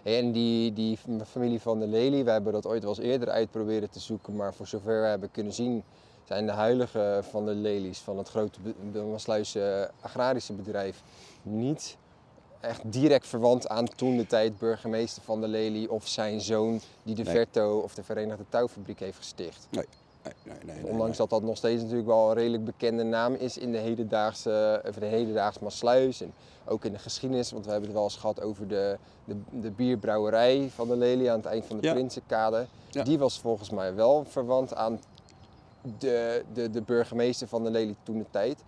Hey, 0.02 0.18
En 0.18 0.32
die, 0.32 0.72
die 0.72 0.98
familie 1.26 1.60
van 1.60 1.78
de 1.78 1.86
Lely, 1.86 2.24
we 2.24 2.30
hebben 2.30 2.52
dat 2.52 2.66
ooit 2.66 2.82
wel 2.82 2.90
eens 2.90 3.06
eerder 3.06 3.28
uit 3.28 3.50
proberen 3.50 3.90
te 3.90 4.00
zoeken, 4.00 4.36
maar 4.36 4.54
voor 4.54 4.66
zover 4.66 5.00
we 5.00 5.06
hebben 5.06 5.30
kunnen 5.30 5.52
zien, 5.52 5.82
zijn 6.24 6.46
de 6.46 6.52
huilige 6.52 7.20
van 7.30 7.44
de 7.44 7.54
Lely's 7.54 7.98
van 7.98 8.18
het 8.18 8.28
grote 8.28 8.58
de 8.92 9.02
Maasluise 9.02 9.90
agrarische 10.00 10.52
bedrijf 10.52 11.02
niet 11.42 11.96
echt 12.60 12.92
direct 12.92 13.26
verwant 13.26 13.68
aan 13.68 13.88
toen 13.88 14.16
de 14.16 14.26
tijd 14.26 14.58
burgemeester 14.58 15.22
van 15.22 15.40
de 15.40 15.48
Lely 15.48 15.86
of 15.86 16.08
zijn 16.08 16.40
zoon 16.40 16.80
die 17.02 17.14
de 17.14 17.22
Nee. 17.22 17.34
Verto 17.34 17.78
of 17.78 17.94
de 17.94 18.02
Verenigde 18.02 18.44
Touwfabriek 18.48 19.00
heeft 19.00 19.18
gesticht. 19.18 19.66
Nee, 19.70 19.86
nee, 20.24 20.56
nee. 20.64 20.82
nee, 20.82 20.92
Ondanks 20.92 21.16
dat 21.16 21.30
dat 21.30 21.42
nog 21.42 21.56
steeds 21.56 21.80
natuurlijk 21.82 22.08
wel 22.08 22.28
een 22.28 22.34
redelijk 22.36 22.64
bekende 22.64 23.02
naam 23.02 23.34
is 23.34 23.58
in 23.58 23.72
de 23.72 23.78
hedendaagse, 23.78 24.82
of 24.88 24.94
de 24.94 25.06
hedendaagse 25.06 25.58
Maasluis 25.62 26.20
en 26.20 26.32
ook 26.64 26.84
in 26.84 26.92
de 26.92 26.98
geschiedenis. 26.98 27.50
Want 27.50 27.64
we 27.64 27.70
hebben 27.70 27.88
het 27.88 27.98
wel 27.98 28.06
eens 28.08 28.16
gehad 28.16 28.42
over 28.42 28.68
de, 28.68 28.98
de, 29.24 29.36
de 29.60 29.70
bierbrouwerij 29.70 30.70
van 30.74 30.88
de 30.88 30.96
Lely 30.96 31.28
aan 31.28 31.36
het 31.36 31.46
eind 31.46 31.64
van 31.64 31.76
de 31.80 31.86
Ja. 31.86 31.92
Prinsenkade. 31.92 32.66
Ja. 32.90 33.02
Die 33.02 33.18
was 33.18 33.40
volgens 33.40 33.70
mij 33.70 33.94
wel 33.94 34.24
verwant 34.28 34.74
aan 34.74 35.00
de, 35.98 36.44
de, 36.52 36.70
de 36.70 36.82
burgemeester 36.82 37.48
van 37.48 37.64
de 37.64 37.70
Lely 37.70 37.94
toen 38.02 38.18
de 38.18 38.26
tijd. 38.30 38.62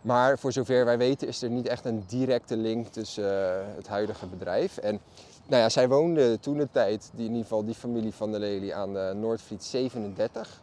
Maar 0.00 0.38
voor 0.38 0.52
zover 0.52 0.84
wij 0.84 0.98
weten 0.98 1.28
is 1.28 1.42
er 1.42 1.50
niet 1.50 1.66
echt 1.68 1.84
een 1.84 2.04
directe 2.06 2.56
link 2.56 2.86
tussen 2.86 3.50
eh, 3.50 3.66
het 3.76 3.88
huidige 3.88 4.26
bedrijf. 4.26 4.76
En 4.76 5.00
nou 5.50 5.62
ja, 5.62 5.68
zij 5.68 5.88
woonde 5.88 6.38
toen 6.40 6.56
de 6.56 6.68
tijd, 6.70 7.10
die, 7.14 7.24
in 7.24 7.30
ieder 7.30 7.42
geval 7.42 7.64
die 7.64 7.74
familie 7.74 8.12
van 8.12 8.32
de 8.32 8.38
Lely, 8.38 8.72
aan 8.72 8.92
de 8.92 9.12
Noordvliet 9.16 9.64
37 9.64 10.62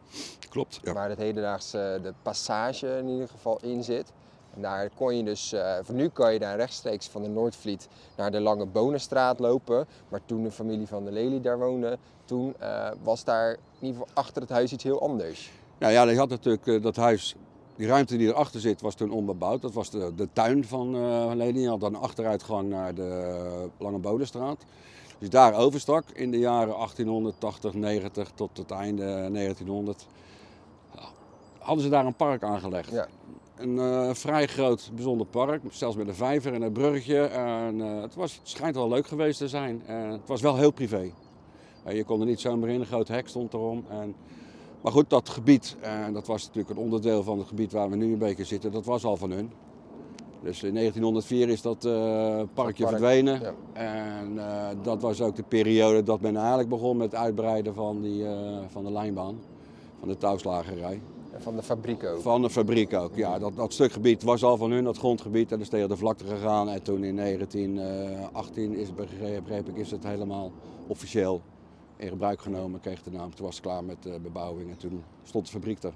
Klopt. 0.50 0.80
Ja. 0.84 0.94
waar 0.94 1.10
het 1.10 1.18
hedendaagse 1.18 2.00
de 2.04 2.14
passage 2.22 2.98
in 2.98 3.08
ieder 3.08 3.28
geval 3.28 3.60
in 3.62 3.84
zit. 3.84 4.12
En 4.56 4.62
daar 4.62 4.90
kon 4.96 5.16
je 5.16 5.24
dus, 5.24 5.54
eh, 5.54 5.76
voor 5.82 5.96
nu 5.96 6.10
kan 6.10 6.34
je 6.34 6.40
daar 6.40 6.56
rechtstreeks 6.56 7.08
van 7.08 7.22
de 7.22 7.28
Noordvliet 7.28 7.88
naar 8.16 8.32
de 8.32 8.40
Lange 8.40 8.66
Bonenstraat 8.66 9.40
lopen. 9.40 9.88
Maar 10.10 10.22
toen 10.26 10.44
de 10.44 10.52
familie 10.52 10.88
van 10.88 11.06
de 11.06 11.12
Lely 11.12 11.42
daar 11.42 11.60
woonde, 11.60 11.98
toen 12.26 12.56
eh, 12.60 12.92
was 13.04 13.24
daar 13.24 13.52
in 13.52 13.88
ieder 13.88 14.00
geval 14.00 14.24
achter 14.24 14.42
het 14.42 14.52
huis 14.52 14.72
iets 14.72 14.84
heel 14.84 15.02
anders. 15.02 15.52
Nou 15.78 15.94
ja, 15.94 16.04
je 16.04 16.18
had 16.18 16.30
natuurlijk 16.30 16.68
eh, 16.68 16.82
dat 16.82 16.96
huis, 16.96 17.36
die 17.78 17.88
ruimte 17.88 18.18
die 18.18 18.28
erachter 18.28 18.60
zit, 18.60 18.82
was 18.82 18.96
toen 18.96 19.12
onbebouwd. 19.12 19.62
Dat 19.62 19.74
was 19.74 19.90
de, 19.90 20.12
de 20.16 20.28
tuin 20.34 20.66
van 20.66 20.96
eh 20.96 21.32
Lely. 21.34 21.60
Je 21.60 21.70
had 21.70 21.80
dan 21.80 21.96
een 21.96 22.02
achteruitgang 22.02 22.70
naar 22.70 22.96
de 22.96 23.70
Lange 23.78 23.98
Bodenstraat. 23.98 24.66
Dus 25.20 25.30
daar 25.30 25.54
overstak 25.54 26.10
in 26.14 26.32
de 26.32 26.40
jaren 26.40 26.74
1880, 26.74 27.74
90 27.74 28.32
tot 28.36 28.58
het 28.58 28.72
einde 28.72 29.30
1900. 29.32 30.08
Hadden 31.60 31.84
ze 31.84 31.90
daar 31.90 32.06
een 32.06 32.16
park 32.16 32.44
aangelegd. 32.44 32.92
Ja. 32.92 33.08
Een 33.56 33.80
eh, 33.80 34.14
vrij 34.14 34.48
groot, 34.48 34.92
bijzonder 34.94 35.28
park, 35.28 35.62
zelfs 35.70 35.96
met 35.96 36.08
een 36.08 36.16
vijver 36.16 36.54
en 36.54 36.62
een 36.62 36.72
bruggetje. 36.72 37.20
En, 37.22 37.82
eh, 37.82 38.02
het, 38.02 38.16
was, 38.16 38.36
het 38.36 38.50
schijnt 38.50 38.76
wel 38.76 38.90
leuk 38.90 39.08
geweest 39.08 39.38
te 39.38 39.48
zijn. 39.48 39.82
En 39.86 40.10
het 40.10 40.28
was 40.28 40.42
wel 40.42 40.58
heel 40.58 40.72
privé. 40.72 41.12
Eh, 41.84 41.96
je 41.96 42.04
kon 42.04 42.20
er 42.20 42.26
niet 42.26 42.40
zomaar 42.40 42.70
in, 42.70 42.80
een 42.80 42.86
groot 42.86 43.08
hek 43.08 43.28
stond 43.28 43.54
erom. 43.54 43.86
En, 43.90 44.16
maar 44.82 44.92
goed, 44.92 45.10
dat 45.10 45.30
gebied, 45.30 45.76
en 45.82 46.14
dat 46.14 46.28
was 46.28 46.46
natuurlijk 46.46 46.70
een 46.70 46.84
onderdeel 46.84 47.24
van 47.24 47.38
het 47.38 47.48
gebied 47.48 47.72
waar 47.72 47.90
we 47.90 47.96
nu 47.96 48.12
een 48.12 48.18
beetje 48.18 48.44
zitten, 48.44 48.72
dat 48.72 48.86
was 48.86 49.04
al 49.04 49.18
van 49.18 49.32
hun. 49.32 49.52
Dus 50.42 50.64
in 50.64 50.74
1904 50.74 51.50
is 51.50 51.62
dat 51.62 51.86
eh, 51.86 51.92
parkje 52.54 52.84
park, 52.84 52.98
verdwenen. 52.98 53.42
ja. 53.42 53.54
En 53.74 54.38
eh, 54.38 54.68
dat 54.82 55.02
was 55.02 55.22
ook 55.22 55.36
de 55.36 55.44
periode 55.44 56.04
dat 56.04 56.22
men 56.22 56.36
eigenlijk 56.36 56.70
begon 56.70 56.98
met 56.98 57.12
het 57.12 57.22
uitbreiden 57.22 57.74
van, 57.74 58.02
die, 58.02 58.26
eh, 58.26 58.58
van 58.68 58.84
de 58.84 58.92
lijnbaan, 58.92 59.40
van 60.00 60.08
de 60.08 60.18
touwslagerij. 60.18 61.02
En 61.32 61.42
van 61.42 61.56
de 61.56 61.64
fabriek 61.64 62.04
ook. 62.04 62.22
Van 62.22 62.42
de 62.42 62.50
fabriek 62.50 62.94
ook, 62.94 63.16
ja. 63.16 63.40
Dat, 63.40 63.56
dat 63.56 63.74
stukgebied 63.74 64.24
was 64.24 64.44
al 64.44 64.58
van 64.58 64.72
hun, 64.72 64.84
dat 64.84 64.98
grondgebied. 64.98 65.52
En 65.52 65.60
is 65.60 65.70
tegen 65.70 65.90
de 65.90 65.98
vlakte 65.98 66.26
gegaan. 66.26 66.70
En 66.70 66.82
toen 66.82 67.04
in 67.04 67.16
1918 67.16 68.76
is, 68.76 68.94
begreep, 68.94 69.44
begreep 69.44 69.68
ik, 69.68 69.76
is 69.76 69.92
het 69.92 70.04
helemaal 70.04 70.52
officieel 70.88 71.42
in 71.98 72.08
gebruik 72.10 72.42
genomen. 72.42 72.80
Kreeg 72.80 73.04
de 73.04 73.12
naam. 73.12 73.36
Toen 73.36 73.46
was 73.46 73.56
het 73.56 73.64
klaar 73.66 73.84
met 73.84 74.04
de 74.04 74.20
bebouwing 74.20 74.70
en 74.70 74.78
toen 74.78 75.04
stond 75.24 75.46
de 75.46 75.52
fabriek 75.52 75.84
er. 75.84 75.94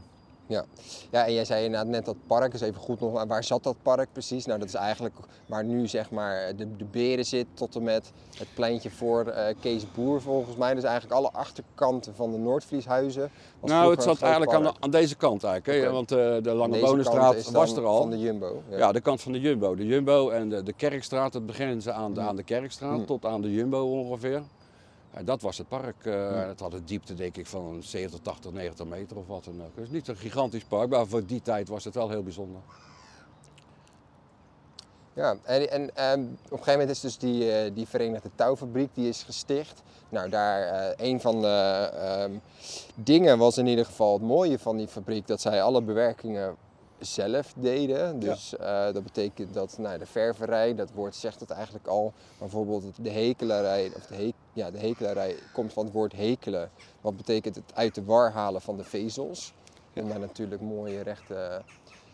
Ja. 0.48 0.66
ja, 1.12 1.26
en 1.26 1.34
jij 1.34 1.46
zei 1.46 1.66
inderdaad 1.66 1.88
net 1.90 2.06
dat 2.06 2.16
park, 2.28 2.52
dus 2.52 2.62
even 2.62 2.82
goed 2.82 3.00
nog, 3.00 3.24
waar 3.24 3.44
zat 3.44 3.64
dat 3.64 3.76
park 3.82 4.08
precies? 4.12 4.46
Nou, 4.46 4.60
dat 4.60 4.68
is 4.68 4.74
eigenlijk 4.74 5.16
waar 5.46 5.64
nu 5.64 5.88
zeg 5.88 6.12
maar 6.12 6.56
de, 6.56 6.76
de 6.76 6.86
beren 6.86 7.26
zit 7.26 7.46
tot 7.54 7.76
en 7.76 7.84
met 7.84 8.12
het 8.38 8.48
pleintje 8.54 8.90
voor 8.90 9.26
eh, 9.28 9.56
Kees 9.60 9.92
Boer 9.92 10.22
volgens 10.22 10.56
mij. 10.56 10.74
Dus 10.74 10.84
eigenlijk 10.84 11.14
alle 11.16 11.32
achterkanten 11.32 12.16
van 12.16 12.32
de 12.32 12.38
Noordvlieshuizen. 12.38 13.32
nou, 13.62 13.92
het 13.92 14.04
zat 14.04 14.22
eigenlijk 14.22 14.54
aan, 14.54 14.64
de- 14.64 14.74
aan 14.80 14.90
deze 14.92 15.16
kant 15.16 15.44
eigenlijk. 15.44 15.84
Hè? 15.86 15.92
Want 15.92 16.12
eh, 16.12 16.18
de 16.18 16.54
Lange 16.54 16.80
Bonenstraat 16.80 17.52
was 17.52 17.76
er 17.76 17.86
al. 17.86 17.98
Van 18.02 18.10
de 18.10 18.20
Jumbo. 18.20 18.62
Ja. 18.70 18.78
Ja, 18.78 18.92
de 18.92 19.02
kant 19.02 19.22
van 19.22 19.32
de 19.32 19.40
Jumbo. 19.40 19.76
De 19.76 19.86
Jumbo 19.86 20.30
en 20.30 20.50
de, 20.50 20.64
de 20.64 20.74
Kerkstraat, 20.74 21.34
het 21.34 21.46
beginnen 21.46 21.82
ze 21.82 21.92
aan 21.92 22.14
de, 22.14 22.22
Mm. 22.22 22.28
aan 22.28 22.36
de 22.36 22.44
Kerkstraat 22.44 22.98
Mm. 22.98 23.06
tot 23.06 23.26
aan 23.26 23.42
de 23.42 23.52
Jumbo 23.54 24.00
ongeveer. 24.00 24.42
En 25.14 25.26
dat 25.26 25.42
was 25.42 25.58
het 25.58 25.68
park. 25.68 26.06
eh, 26.06 26.14
Mm. 26.14 26.36
Het 26.48 26.60
had 26.60 26.74
een 26.74 26.86
diepte 26.86 27.14
denk 27.14 27.38
ik 27.38 27.48
van 27.48 27.84
70, 27.84 28.20
80, 28.20 28.52
90 28.52 28.86
meter 28.86 29.18
of 29.18 29.28
wat 29.28 29.44
dan 29.44 29.62
ook. 29.62 29.76
Het 29.76 29.84
is 29.86 29.92
niet 29.92 30.08
een 30.08 30.16
gigantisch 30.18 30.64
park, 30.64 30.90
maar 30.90 31.08
voor 31.08 31.26
die 31.26 31.42
tijd 31.42 31.68
was 31.68 31.84
het 31.84 31.94
wel 31.94 32.10
heel 32.10 32.24
bijzonder. 32.24 32.62
Ja, 35.14 35.36
en, 35.44 35.72
en 35.72 35.96
ehm, 35.96 36.20
op 36.22 36.52
een 36.52 36.58
gegeven 36.58 36.72
moment 36.72 36.90
is 36.90 37.00
dus 37.00 37.18
die, 37.18 37.52
eh, 37.52 37.72
die 37.74 37.88
Verenigde 37.88 38.30
Touwfabriek 38.36 38.90
die 38.94 39.08
is 39.08 39.24
gesticht. 39.24 39.82
Nou, 40.10 40.30
daar 40.30 40.62
eh, 40.62 41.08
een 41.10 41.22
van 41.22 41.42
de 41.42 41.90
ehm, 41.94 42.32
dingen 42.96 43.38
was 43.38 43.58
in 43.58 43.68
ieder 43.68 43.86
geval 43.86 44.14
het 44.14 44.22
mooie 44.22 44.60
van 44.60 44.78
die 44.78 44.88
fabriek 44.88 45.28
dat 45.28 45.42
zij 45.42 45.62
alle 45.62 45.82
bewerkingen 45.82 46.56
zelf 47.00 47.54
deden. 47.56 48.20
Dus 48.20 48.58
eh, 48.58 48.94
dat 48.94 49.04
betekent 49.04 49.54
dat 49.54 49.76
nou, 49.78 49.98
de 49.98 50.06
ververij, 50.06 50.76
dat 50.76 50.92
woord 50.94 51.16
zegt 51.16 51.40
het 51.40 51.50
eigenlijk 51.50 51.88
al, 51.88 52.04
maar 52.04 52.50
bijvoorbeeld 52.50 52.84
de 53.02 53.10
hekelarij, 53.10 53.92
of 53.96 54.06
de, 54.06 54.34
ja, 54.54 54.72
de 54.72 54.78
hekelarij 54.78 55.36
komt 55.54 55.74
van 55.74 55.86
het 55.86 55.94
woord 55.94 56.14
hekelen, 56.14 56.72
wat 57.02 57.18
betekent 57.18 57.56
het 57.56 57.72
uit 57.74 57.96
de 57.96 58.04
war 58.04 58.32
halen 58.32 58.62
van 58.62 58.78
de 58.78 58.84
vezels. 58.84 59.54
Om 59.96 60.10
daar 60.10 60.20
natuurlijk 60.20 60.62
mooie 60.62 61.02
rechte 61.02 61.62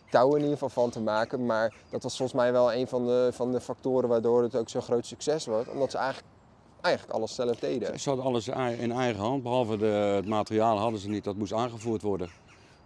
touwen 0.10 0.36
in 0.36 0.44
ieder 0.44 0.58
geval 0.58 0.84
van 0.84 0.89
te 0.89 1.01
maken. 1.01 1.46
Maar 1.46 1.74
dat 1.89 2.03
was 2.03 2.17
volgens 2.17 2.39
mij 2.39 2.51
wel 2.51 2.74
een 2.74 2.88
van 2.88 3.06
de, 3.06 3.29
van 3.34 3.51
de 3.51 3.62
factoren 3.62 4.10
waardoor 4.10 4.44
het 4.44 4.56
ook 4.56 4.70
zo'n 4.70 4.82
groot 4.82 5.06
succes 5.06 5.46
wordt. 5.46 5.70
Omdat 5.70 5.91
ze 5.91 5.98
eigenlijk, 5.98 6.34
eigenlijk 6.82 7.15
alles 7.17 7.36
zelf 7.36 7.60
deden. 7.60 8.00
Ze 8.00 8.10
hadden 8.10 8.25
alles 8.25 8.48
in 8.77 8.91
eigen 8.91 9.22
hand, 9.22 9.44
behalve 9.44 9.77
de, 9.77 9.86
het 9.86 10.27
materiaal 10.27 10.77
hadden 10.77 11.00
ze 11.00 11.10
niet, 11.10 11.24
dat 11.24 11.36
moest 11.36 11.53
aangevoerd 11.53 12.01
worden. 12.01 12.29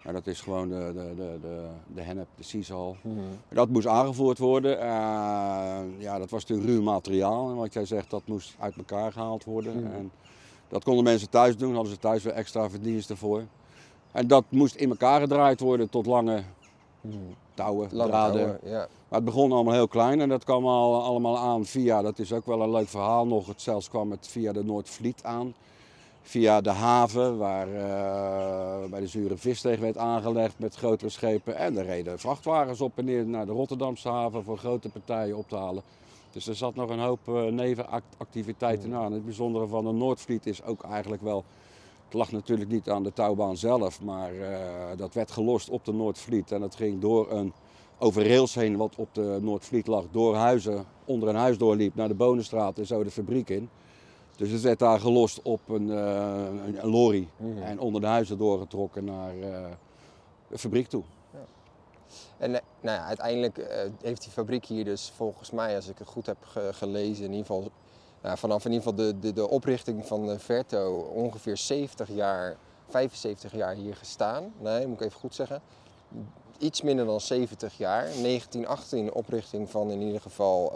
Nou, 0.03 0.15
dat 0.15 0.27
is 0.27 0.41
gewoon 0.41 0.69
de, 0.69 0.91
de, 0.93 1.13
de, 1.15 1.37
de, 1.41 1.67
de 1.93 2.01
hennep, 2.01 2.27
de 2.35 2.43
sisal. 2.43 2.95
Mhm. 3.01 3.19
Dat 3.49 3.69
moest 3.69 3.87
aangevoerd 3.87 4.37
worden. 4.37 4.79
Eh, 4.79 4.87
ja, 5.97 6.17
dat 6.17 6.29
was 6.29 6.41
natuurlijk 6.45 6.69
ruw 6.69 6.81
materiaal. 6.81 7.49
En 7.49 7.55
wat 7.55 7.73
jij 7.73 7.85
zegt, 7.85 8.09
dat 8.09 8.21
moest 8.25 8.55
uit 8.59 8.75
elkaar 8.77 9.11
gehaald 9.11 9.43
worden. 9.43 9.83
Mhm. 9.83 9.93
En 9.93 10.11
dat 10.67 10.83
konden 10.83 11.03
mensen 11.03 11.29
thuis 11.29 11.57
doen, 11.57 11.73
hadden 11.73 11.91
ze 11.91 11.99
thuis 11.99 12.23
weer 12.23 12.33
extra 12.33 12.69
verdiensten 12.69 13.17
voor. 13.17 13.43
En 14.11 14.27
dat 14.27 14.43
moest 14.49 14.75
in 14.75 14.89
elkaar 14.89 15.21
gedraaid 15.21 15.59
worden 15.59 15.89
tot 15.89 16.05
lange 16.05 16.43
Mhm. 17.01 17.15
touwen, 17.53 17.89
Lange 17.91 18.09
draden. 18.09 18.41
touwen, 18.41 18.59
ja. 18.63 18.77
Maar 19.07 19.19
het 19.19 19.25
begon 19.25 19.51
allemaal 19.51 19.73
heel 19.73 19.87
klein 19.87 20.21
en 20.21 20.29
dat 20.29 20.43
kwam 20.43 20.65
al, 20.65 21.03
allemaal 21.03 21.37
aan 21.37 21.65
via, 21.65 22.01
dat 22.01 22.19
is 22.19 22.33
ook 22.33 22.45
wel 22.45 22.61
een 22.61 22.71
leuk 22.71 22.87
verhaal 22.87 23.27
nog, 23.27 23.47
het 23.47 23.61
zelfs 23.61 23.89
kwam 23.89 24.11
het 24.11 24.27
via 24.27 24.51
de 24.51 24.63
Noordvliet 24.63 25.23
aan. 25.23 25.53
Via 26.21 26.61
de 26.61 26.69
haven 26.69 27.37
waar 27.37 27.67
eh, 27.67 28.89
bij 28.89 28.99
de 28.99 29.07
Zure 29.07 29.37
Visteeg 29.37 29.79
werd 29.79 29.97
aangelegd 29.97 30.59
met 30.59 30.75
grotere 30.75 31.09
schepen. 31.09 31.55
En 31.55 31.77
er 31.77 31.85
reden 31.85 32.19
vrachtwagens 32.19 32.81
op 32.81 32.97
en 32.97 33.05
neer 33.05 33.25
naar 33.25 33.45
de 33.45 33.51
Rotterdamse 33.51 34.09
haven 34.09 34.43
voor 34.43 34.57
grote 34.57 34.89
partijen 34.89 35.37
op 35.37 35.49
te 35.49 35.55
halen. 35.55 35.83
Dus 36.31 36.47
er 36.47 36.55
zat 36.55 36.75
nog 36.75 36.89
een 36.89 36.99
hoop 36.99 37.27
eh, 37.27 37.43
nevenactiviteiten 37.43 38.93
aan. 38.93 39.11
Het 39.11 39.25
bijzondere 39.25 39.67
van 39.67 39.83
de 39.83 39.91
Noordvliet 39.91 40.45
is 40.45 40.63
ook 40.63 40.83
eigenlijk 40.83 41.21
wel, 41.21 41.43
het 42.05 42.13
lag 42.13 42.31
natuurlijk 42.31 42.69
niet 42.69 42.89
aan 42.89 43.03
de 43.03 43.13
touwbaan 43.13 43.57
zelf, 43.57 44.01
maar 44.01 44.33
eh, 44.33 44.97
dat 44.97 45.13
werd 45.13 45.31
gelost 45.31 45.69
op 45.69 45.85
de 45.85 45.93
Noordvliet. 45.93 46.51
En 46.51 46.59
dat 46.59 46.75
ging 46.75 47.01
door 47.01 47.31
een 47.31 47.53
over 47.99 48.27
rails 48.27 48.55
heen 48.55 48.77
wat 48.77 48.95
op 48.95 49.13
de 49.13 49.37
Noordvliet 49.41 49.87
lag, 49.87 50.05
door 50.11 50.35
huizen, 50.35 50.85
onder 51.05 51.29
een 51.29 51.35
huis 51.35 51.57
doorliep 51.57 51.95
naar 51.95 52.07
de 52.07 52.13
Bonenstraat 52.13 52.77
en 52.77 52.85
zo 52.85 53.03
de 53.03 53.11
fabriek 53.11 53.49
in. 53.49 53.69
Dus 54.35 54.49
het 54.51 54.61
werd 54.61 54.79
daar 54.79 54.99
gelost 54.99 55.41
op 55.41 55.69
een, 55.69 55.89
eh, 55.91 56.45
een, 56.65 56.83
een 56.83 56.89
lorry 56.89 57.27
Mhm. 57.37 57.61
en 57.61 57.79
onder 57.79 58.01
de 58.01 58.07
huizen 58.07 58.37
doorgetrokken 58.37 59.03
naar 59.05 59.39
eh, 59.39 59.65
de 60.47 60.57
fabriek 60.57 60.87
toe. 60.87 61.03
En 62.37 62.55
eh, 62.55 62.61
nou 62.81 62.97
ja, 62.97 63.05
uiteindelijk 63.05 63.67
heeft 64.01 64.21
die 64.21 64.31
fabriek 64.31 64.65
hier 64.65 64.85
dus 64.85 65.11
volgens 65.15 65.51
mij, 65.51 65.75
als 65.75 65.87
ik 65.87 65.97
het 65.97 66.07
goed 66.07 66.25
heb 66.25 66.37
ge- 66.45 66.69
gelezen, 66.73 67.23
in 67.25 67.31
ieder 67.31 67.45
geval 67.45 67.69
nou, 68.21 68.37
vanaf 68.37 68.65
in 68.65 68.71
ieder 68.71 68.87
geval 68.87 69.05
de, 69.05 69.19
de, 69.19 69.33
de 69.33 69.49
oprichting 69.49 70.05
van 70.05 70.25
de 70.27 70.39
Verto 70.39 70.95
ongeveer 71.13 71.57
70 71.57 72.09
jaar, 72.09 72.55
75 72.89 73.55
jaar 73.55 73.73
hier 73.75 73.95
gestaan. 73.95 74.53
Nee, 74.59 74.87
moet 74.87 74.99
ik 75.01 75.05
even 75.07 75.19
goed 75.19 75.35
zeggen. 75.35 75.61
Iets 76.57 76.81
minder 76.81 77.05
dan 77.05 77.21
70 77.21 77.77
jaar. 77.77 78.01
1918 78.03 79.05
de 79.05 79.13
oprichting 79.13 79.69
van 79.69 79.91
in 79.91 80.01
ieder 80.01 80.21
geval 80.21 80.73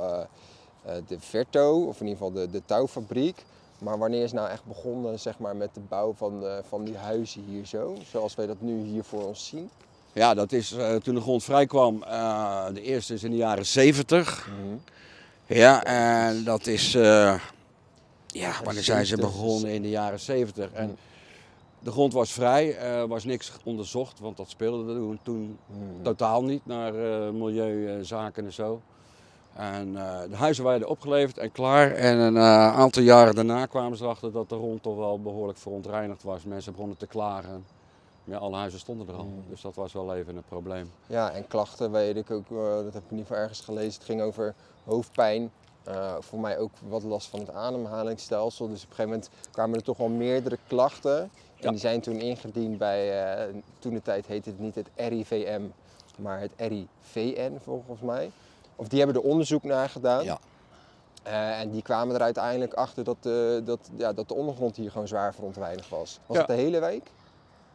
de 1.08 1.20
Verto, 1.20 1.86
of 1.88 2.00
in 2.02 2.08
ieder 2.08 2.24
geval 2.26 2.42
de, 2.42 2.50
de 2.52 2.62
touwfabriek. 2.66 3.46
Maar 3.80 3.98
wanneer 3.98 4.24
is 4.24 4.32
nou 4.32 4.50
echt 4.50 4.66
begonnen 4.66 5.20
zeg 5.20 5.40
maar, 5.40 5.56
met 5.56 5.70
de 5.74 5.80
bouw 5.80 6.14
van, 6.14 6.40
de, 6.40 6.62
van 6.68 6.84
die 6.84 6.98
huizen 6.98 7.44
hier 7.48 7.66
zo, 7.66 7.96
zoals 8.12 8.36
wij 8.36 8.46
dat 8.48 8.62
nu 8.62 8.84
hier 8.84 9.04
voor 9.04 9.24
ons 9.28 9.48
zien? 9.48 9.70
Ja, 10.14 10.34
dat 10.34 10.52
is 10.52 10.72
eh, 10.72 10.96
toen 10.96 11.16
de 11.16 11.22
grond 11.22 11.44
vrij 11.44 11.66
kwam. 11.66 12.04
eh, 12.04 12.66
de 12.74 12.82
eerste 12.82 13.14
is 13.14 13.24
in 13.24 13.32
de 13.32 13.38
jaren 13.38 13.66
70. 13.66 14.50
Ja, 15.46 15.84
en 15.84 16.44
dat 16.44 16.68
is. 16.68 16.96
eh, 16.96 17.40
ja, 18.28 18.54
wanneer 18.64 18.84
zijn 18.84 19.06
ze 19.06 19.16
70, 19.16 19.20
begonnen? 19.20 19.70
In 19.74 19.82
de 19.82 19.90
jaren 19.90 20.20
70. 20.20 20.72
En 20.72 20.88
Mm. 20.88 20.96
de 21.80 21.92
grond 21.92 22.14
was 22.14 22.32
vrij, 22.32 22.78
er 22.78 23.08
was 23.08 23.24
niks 23.24 23.52
onderzocht, 23.64 24.20
want 24.20 24.38
dat 24.38 24.50
speelde 24.50 25.18
toen, 25.24 25.58
Mhm. 25.68 26.02
totaal 26.04 26.44
niet 26.44 26.66
naar 26.66 26.96
eh, 26.96 27.30
milieuzaken 27.32 28.46
en 28.46 28.54
zo. 28.54 28.82
En 29.56 29.98
eh, 29.98 30.20
de 30.30 30.36
huizen 30.36 30.64
werden 30.64 30.88
opgeleverd 30.88 31.38
en 31.38 31.52
klaar. 31.52 31.92
En 31.92 32.18
een 32.18 32.38
eh, 32.38 32.78
aantal 32.78 33.04
jaren 33.04 33.36
daarna 33.36 33.66
kwamen 33.66 33.98
ze 33.98 34.04
erachter 34.04 34.32
dat 34.32 34.50
de 34.50 34.56
grond 34.56 34.84
toch 34.84 34.96
wel 34.98 35.22
behoorlijk 35.22 35.58
verontreinigd 35.58 36.24
was. 36.24 36.44
Mensen 36.44 36.72
begonnen 36.72 36.98
te 36.98 37.08
klagen. 37.08 37.66
Ja, 38.24 38.38
alle 38.38 38.56
huizen 38.56 38.80
stonden 38.80 39.08
er 39.08 39.14
al. 39.14 39.24
Mm. 39.24 39.44
Dus 39.50 39.62
dat 39.62 39.76
was 39.76 39.94
wel 39.94 40.16
even 40.16 40.36
een 40.36 40.44
probleem. 40.48 40.92
Ja, 41.08 41.32
en 41.32 41.48
klachten 41.48 41.92
weet 41.92 42.16
ik 42.16 42.32
ook, 42.32 42.52
eh, 42.52 42.58
dat 42.58 42.94
heb 42.94 43.04
ik 43.04 43.10
in 43.12 43.18
ieder 43.18 43.26
geval 43.26 43.38
ergens 43.42 43.60
gelezen. 43.60 43.94
Het 43.94 44.04
ging 44.04 44.22
over 44.22 44.54
hoofdpijn. 44.84 45.52
voor 46.20 46.40
mij 46.40 46.58
ook 46.58 46.72
wat 46.88 47.04
last 47.04 47.28
van 47.28 47.40
het 47.40 47.52
ademhalingsstelsel. 47.54 48.68
Dus 48.68 48.84
op 48.84 48.90
een 48.90 48.96
gegeven 48.96 49.12
moment 49.12 49.30
kwamen 49.52 49.76
er 49.78 49.84
toch 49.84 49.98
wel 49.98 50.08
meerdere 50.08 50.58
klachten. 50.68 51.20
En 51.20 51.30
Ja. 51.56 51.70
die 51.70 51.80
zijn 51.80 52.02
toen 52.02 52.20
ingediend 52.20 52.78
bij, 52.78 53.34
toen 53.80 53.94
de 53.94 54.02
tijd 54.02 54.26
heette 54.26 54.50
het 54.50 54.60
niet 54.60 54.76
het 54.76 54.90
RIVM, 54.96 55.62
maar 56.18 56.40
het 56.40 56.52
RIVN 56.58 57.58
volgens 57.64 58.02
mij. 58.02 58.32
Of 58.76 58.88
die 58.88 59.00
hebben 59.02 59.22
er 59.22 59.28
onderzoek 59.30 59.64
naar 59.64 59.90
gedaan. 59.90 60.24
Ja. 60.24 60.38
Eh, 61.24 61.60
en 61.60 61.72
die 61.72 61.82
kwamen 61.82 62.16
er 62.16 62.22
uiteindelijk 62.22 62.74
achter 62.74 63.04
dat, 63.04 63.18
de 63.20 63.62
dat, 63.66 63.80
ja, 63.98 64.14
dat 64.14 64.28
de 64.28 64.34
ondergrond 64.34 64.76
hier 64.76 64.92
gewoon 64.92 65.08
zwaar 65.08 65.34
verontreinigd 65.34 65.90
was. 65.90 66.20
Was 66.26 66.36
Ja. 66.38 66.44
het 66.44 66.48
de 66.56 66.62
hele 66.64 66.80
wijk? 66.80 67.12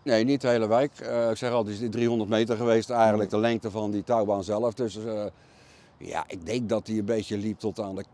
Nee, 0.03 0.25
niet 0.25 0.41
de 0.41 0.49
hele 0.49 0.67
wijk. 0.69 1.01
Eh, 1.01 1.31
ik 1.31 1.37
zeg 1.37 1.53
al, 1.53 1.65
het 1.67 1.81
is 1.81 1.91
300 1.91 2.31
meter 2.31 2.57
geweest 2.57 2.91
eigenlijk, 2.91 3.31
de 3.31 3.39
lengte 3.39 3.71
van 3.71 3.91
die 3.91 4.05
touwbaan 4.05 4.45
zelf. 4.45 4.75
Dus 4.75 4.99
ja, 5.99 6.25
ik 6.27 6.47
denk 6.47 6.69
dat 6.69 6.87
die 6.87 6.99
een 6.99 7.05
beetje 7.05 7.37
liep 7.37 7.59
tot 7.59 7.81
aan 7.81 7.95
de 7.95 8.05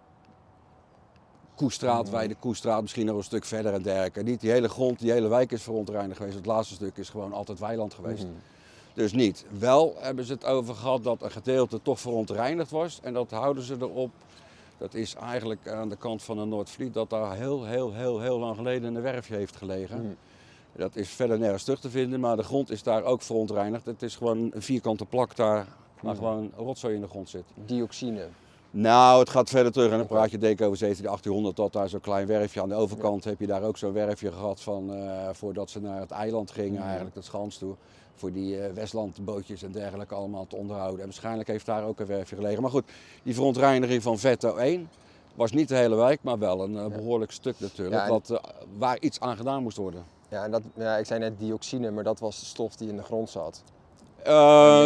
Koestraat, 1.55 2.03
Mhm. 2.03 2.11
bij 2.11 2.29
de 2.29 2.35
Koestraat, 2.35 2.81
misschien 2.83 3.07
nog 3.07 3.17
een 3.17 3.23
stuk 3.25 3.45
verder 3.45 3.73
en 3.75 3.83
dergelijke. 3.83 4.23
Niet 4.23 4.41
die 4.41 4.51
hele 4.51 4.69
grond, 4.69 4.99
die 4.99 5.13
hele 5.13 5.29
wijk 5.29 5.53
is 5.53 5.63
verontreinigd 5.63 6.17
geweest. 6.17 6.37
Het 6.37 6.47
laatste 6.47 6.75
stuk 6.75 6.97
is 6.97 7.09
gewoon 7.09 7.33
altijd 7.33 7.59
weiland 7.59 7.95
geweest. 7.95 8.23
Mhm. 8.25 8.33
Dus 8.97 9.13
niet. 9.13 9.45
Wel 9.59 9.95
hebben 9.99 10.25
ze 10.25 10.33
het 10.33 10.45
over 10.45 10.75
gehad 10.75 11.05
dat 11.05 11.23
een 11.23 11.31
gedeelte 11.31 11.83
toch 11.83 12.01
verontreinigd 12.01 12.71
was. 12.71 13.01
En 13.03 13.13
dat 13.13 13.31
houden 13.31 13.63
ze 13.63 13.77
erop. 13.81 14.11
Dat 14.79 14.95
is 14.95 15.15
eigenlijk 15.15 15.69
aan 15.69 15.89
de 15.89 15.97
kant 15.97 16.23
van 16.23 16.37
de 16.37 16.45
Noordvliet, 16.45 16.95
dat 16.95 17.11
daar 17.11 17.37
heel, 17.37 17.65
heel, 17.65 17.93
heel, 17.95 18.21
heel 18.21 18.39
lang 18.39 18.57
geleden 18.57 18.95
een 18.95 19.03
werfje 19.03 19.35
heeft 19.35 19.57
gelegen. 19.57 20.01
Mhm. 20.03 20.13
Dat 20.73 20.97
is 20.97 21.09
verder 21.09 21.39
nergens 21.39 21.63
terug 21.65 21.81
te 21.81 21.91
vinden, 21.91 22.21
maar 22.21 22.37
de 22.37 22.43
grond 22.43 22.71
is 22.71 22.83
daar 22.83 23.05
ook 23.05 23.23
verontreinigd. 23.23 23.87
Het 23.87 24.03
is 24.03 24.17
gewoon 24.17 24.51
een 24.55 24.63
vierkante 24.63 25.05
plak 25.05 25.37
daar, 25.37 25.55
waar 26.01 26.15
Mhm. 26.15 26.17
gewoon 26.17 26.53
rotzooi 26.57 26.95
in 26.95 27.01
de 27.01 27.09
grond 27.09 27.29
zit. 27.29 27.45
Dioxine. 27.55 28.27
Nou, 28.71 29.19
het 29.21 29.31
gaat 29.31 29.49
verder 29.51 29.73
terug 29.73 29.91
en 29.91 29.99
dan 29.99 30.07
praat 30.07 30.31
je 30.31 30.39
denk 30.39 30.61
ik 30.61 30.67
over 30.67 30.79
17, 30.79 31.07
1800 31.07 31.57
tot 31.57 31.73
daar 31.73 31.89
zo'n 31.89 32.01
klein 32.01 32.27
werfje. 32.27 32.61
Aan 32.63 32.69
de 32.69 32.75
overkant 32.75 33.25
heb 33.25 33.41
je 33.41 33.47
daar 33.47 33.63
ook 33.63 33.77
zo'n 33.77 33.93
werfje 33.93 34.33
gehad 34.33 34.61
van, 34.61 34.95
eh, 34.95 35.29
voordat 35.33 35.71
ze 35.71 35.81
naar 35.81 36.01
het 36.01 36.11
eiland 36.11 36.51
gingen, 36.51 36.83
eigenlijk 36.83 37.15
dat 37.15 37.25
schans 37.25 37.59
toe. 37.59 37.75
Voor 38.17 38.33
die 38.33 38.61
eh, 38.61 38.73
Westlandbootjes 38.73 39.63
en 39.63 39.73
dergelijke 39.73 40.15
allemaal 40.15 40.47
te 40.47 40.57
onderhouden. 40.57 40.99
En 41.01 41.05
waarschijnlijk 41.07 41.49
heeft 41.49 41.67
daar 41.67 41.85
ook 41.85 42.01
een 42.01 42.07
werfje 42.07 42.37
gelegen. 42.37 42.63
Maar 42.63 42.71
goed, 42.71 42.85
die 43.23 43.35
verontreiniging 43.35 44.03
van 44.03 44.19
Vetto 44.19 44.57
1 44.57 44.89
was 45.35 45.53
niet 45.53 45.69
de 45.69 45.77
hele 45.77 45.97
wijk, 45.97 46.19
maar 46.23 46.39
wel 46.39 46.63
een 46.63 46.77
eh, 46.79 46.87
behoorlijk 46.87 47.33
stuk 47.33 47.55
natuurlijk. 47.61 47.97
Ja, 48.03 48.09
wat, 48.09 48.31
eh, 48.31 48.39
waar 48.79 49.01
iets 49.01 49.21
aan 49.21 49.37
gedaan 49.37 49.63
moest 49.63 49.77
worden. 49.77 50.05
Ja, 50.31 50.45
en 50.45 50.51
dat, 50.51 50.63
ja, 50.75 50.97
ik 50.97 51.07
zei 51.07 51.21
net 51.21 51.39
dioxine, 51.39 51.91
maar 51.91 52.05
dat 52.05 52.19
was 52.21 52.41
de 52.41 52.47
stof 52.47 52.77
die 52.77 52.89
in 52.89 52.97
de 52.97 53.03
grond 53.03 53.31
zat. 53.31 53.63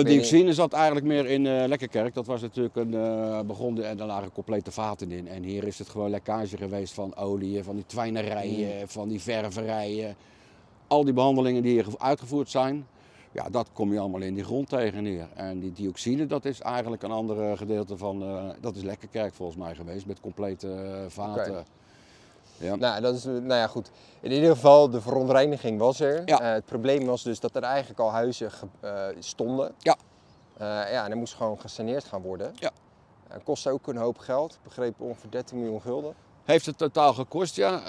Dioxine 0.05 0.53
zat 0.55 0.73
eigenlijk 0.73 1.07
meer 1.07 1.27
in 1.27 1.47
eh 1.47 1.67
Lekkerkerk. 1.69 2.15
Dat 2.15 2.27
was 2.27 2.41
natuurlijk 2.41 2.77
een 2.77 2.95
eh 2.95 3.41
begon 3.41 3.83
en 3.83 3.97
daar 3.97 4.07
lagen 4.07 4.33
complete 4.33 4.71
vaten 4.71 5.11
in. 5.13 5.29
En 5.29 5.43
hier 5.43 5.65
is 5.65 5.79
het 5.79 5.89
gewoon 5.89 6.11
lekkage 6.11 6.57
geweest 6.57 6.95
van 6.95 7.17
olie, 7.17 7.65
van 7.65 7.75
die 7.75 7.87
twijnerijen, 7.87 8.89
van 8.89 9.09
die 9.09 9.21
ververijen. 9.21 10.17
Al 10.87 11.05
die 11.05 11.13
behandelingen 11.13 11.63
die 11.63 11.73
hier 11.73 11.85
ge- 11.85 11.99
uitgevoerd 11.99 12.51
zijn. 12.51 12.87
Ja, 13.33 13.49
dat 13.51 13.69
kom 13.73 13.93
je 13.93 13.99
allemaal 13.99 14.21
in 14.21 14.35
die 14.35 14.45
grond 14.45 14.69
tegen 14.69 15.03
neer. 15.03 15.29
En 15.35 15.61
die 15.61 15.73
dioxine, 15.73 16.27
dat 16.27 16.45
is 16.45 16.61
eigenlijk 16.61 17.03
een 17.03 17.11
ander 17.11 17.57
gedeelte 17.57 17.97
van, 17.97 18.23
eh, 18.23 18.49
dat 18.61 18.77
is 18.77 18.83
Lekkerkerk 18.83 19.35
volgens 19.35 19.59
mij 19.59 19.75
geweest, 19.75 20.07
met 20.07 20.21
complete 20.21 20.73
eh, 20.73 21.05
vaten. 21.09 21.65
Ja. 22.57 22.77
Nou, 22.77 23.01
dat 23.01 23.15
is, 23.15 23.25
nou 23.25 23.55
ja, 23.55 23.67
goed. 23.67 23.91
In 24.21 24.33
ieder 24.33 24.51
geval, 24.51 24.91
de 24.91 25.01
verontreiniging 25.01 25.79
was 25.79 26.01
er. 26.01 26.23
Ja. 26.25 26.41
Eh, 26.41 26.53
het 26.53 26.65
probleem 26.65 27.07
was 27.07 27.23
dus 27.23 27.41
dat 27.41 27.55
er 27.55 27.63
eigenlijk 27.63 28.01
al 28.01 28.11
huizen 28.11 28.51
stonden. 29.19 29.75
Ja. 29.79 29.97
Ja, 30.59 31.05
en 31.05 31.11
er 31.11 31.17
moest 31.17 31.35
gewoon 31.35 31.61
gesaneerd 31.61 32.05
gaan 32.05 32.23
worden. 32.23 32.53
Ja. 32.55 32.71
En 33.29 33.43
kostte 33.43 33.71
ook 33.71 33.87
een 33.87 33.97
hoop 33.97 34.19
geld. 34.19 34.53
Ik 34.53 34.59
begreep 34.63 35.01
ongeveer 35.01 35.31
13 35.31 35.59
miljoen 35.59 35.81
gulden. 35.81 36.15
Heeft 36.45 36.67
het 36.67 36.79
totaal 36.79 37.15
gekost, 37.15 37.57
ja. 37.57 37.83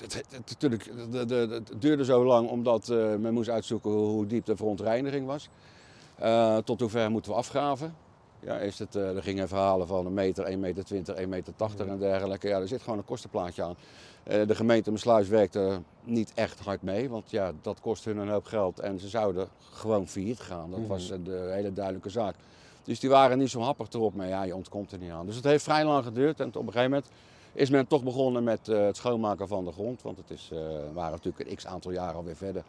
Het, 0.00 0.14
het, 0.14 0.24
het- 0.30 0.48
natuurlijk, 0.48 0.90
het 1.50 1.72
duurde 1.82 2.04
zo 2.04 2.24
lang 2.24 2.48
omdat 2.48 2.88
eh, 2.88 3.14
men 3.14 3.32
moest 3.34 3.48
uitzoeken 3.48 3.90
hoe, 3.90 4.26
diep 4.26 4.44
de 4.44 4.56
verontreiniging 4.56 5.26
was. 5.26 5.48
Eh, 6.14 6.56
tot 6.56 6.80
hoever 6.80 7.10
moeten 7.10 7.30
we 7.30 7.36
afgraven. 7.36 7.94
Ja, 8.40 8.56
is 8.58 8.78
het, 8.78 8.94
eh, 8.96 9.16
er 9.16 9.22
gingen 9.22 9.48
verhalen 9.48 9.86
van 9.86 10.06
een 10.06 10.14
meter, 10.14 10.44
1 10.44 10.60
meter 10.60 10.84
20, 10.84 11.14
1 11.14 11.28
meter 11.28 11.52
80 11.56 11.86
en 11.86 11.98
dergelijke. 11.98 12.48
Ja, 12.48 12.58
er 12.60 12.68
zit 12.68 12.82
gewoon 12.82 12.98
een 12.98 13.04
kostenplaatje 13.04 13.62
aan. 13.62 13.76
De 14.46 14.54
gemeente 14.54 14.90
Mersluis 14.90 15.28
werkte 15.28 15.80
niet 16.04 16.32
echt 16.34 16.60
hard 16.60 16.82
mee, 16.82 17.08
want 17.10 17.30
ja, 17.30 17.52
dat 17.62 17.80
kost 17.80 18.04
hun 18.04 18.16
een 18.16 18.28
hoop 18.28 18.44
geld. 18.44 18.80
En 18.80 18.98
ze 18.98 19.08
zouden 19.08 19.48
gewoon 19.72 20.08
failliet 20.08 20.40
gaan. 20.40 20.70
Dat 20.70 20.86
was 20.86 21.10
eh, 21.10 21.18
de 21.24 21.48
hele 21.52 21.72
duidelijke 21.72 22.08
zaak. 22.08 22.34
Dus 22.84 23.00
die 23.00 23.10
waren 23.10 23.38
niet 23.38 23.50
zo 23.50 23.60
happig 23.60 23.86
erop 23.92 24.14
mee. 24.14 24.28
Ja, 24.28 24.42
je 24.42 24.54
ontkomt 24.54 24.92
er 24.92 24.98
niet 24.98 25.10
aan. 25.10 25.26
Dus 25.26 25.36
het 25.36 25.44
heeft 25.44 25.64
vrij 25.64 25.84
lang 25.84 26.04
geduurd. 26.04 26.40
En 26.40 26.48
op 26.48 26.54
een 26.54 26.72
gegeven 26.72 26.90
moment 26.90 27.08
is 27.54 27.70
men 27.70 27.86
toch 27.86 28.02
begonnen 28.02 28.44
met 28.44 28.68
eh, 28.68 28.84
het 28.84 28.96
schoonmaken 28.96 29.48
van 29.48 29.64
de 29.64 29.72
grond. 29.72 30.02
Want 30.02 30.16
het 30.16 30.30
is, 30.30 30.50
eh, 30.52 30.58
waren 30.92 31.10
natuurlijk 31.10 31.50
een 31.50 31.56
x 31.56 31.66
aantal 31.66 31.90
jaren 31.90 32.14
alweer 32.14 32.36
verder. 32.36 32.62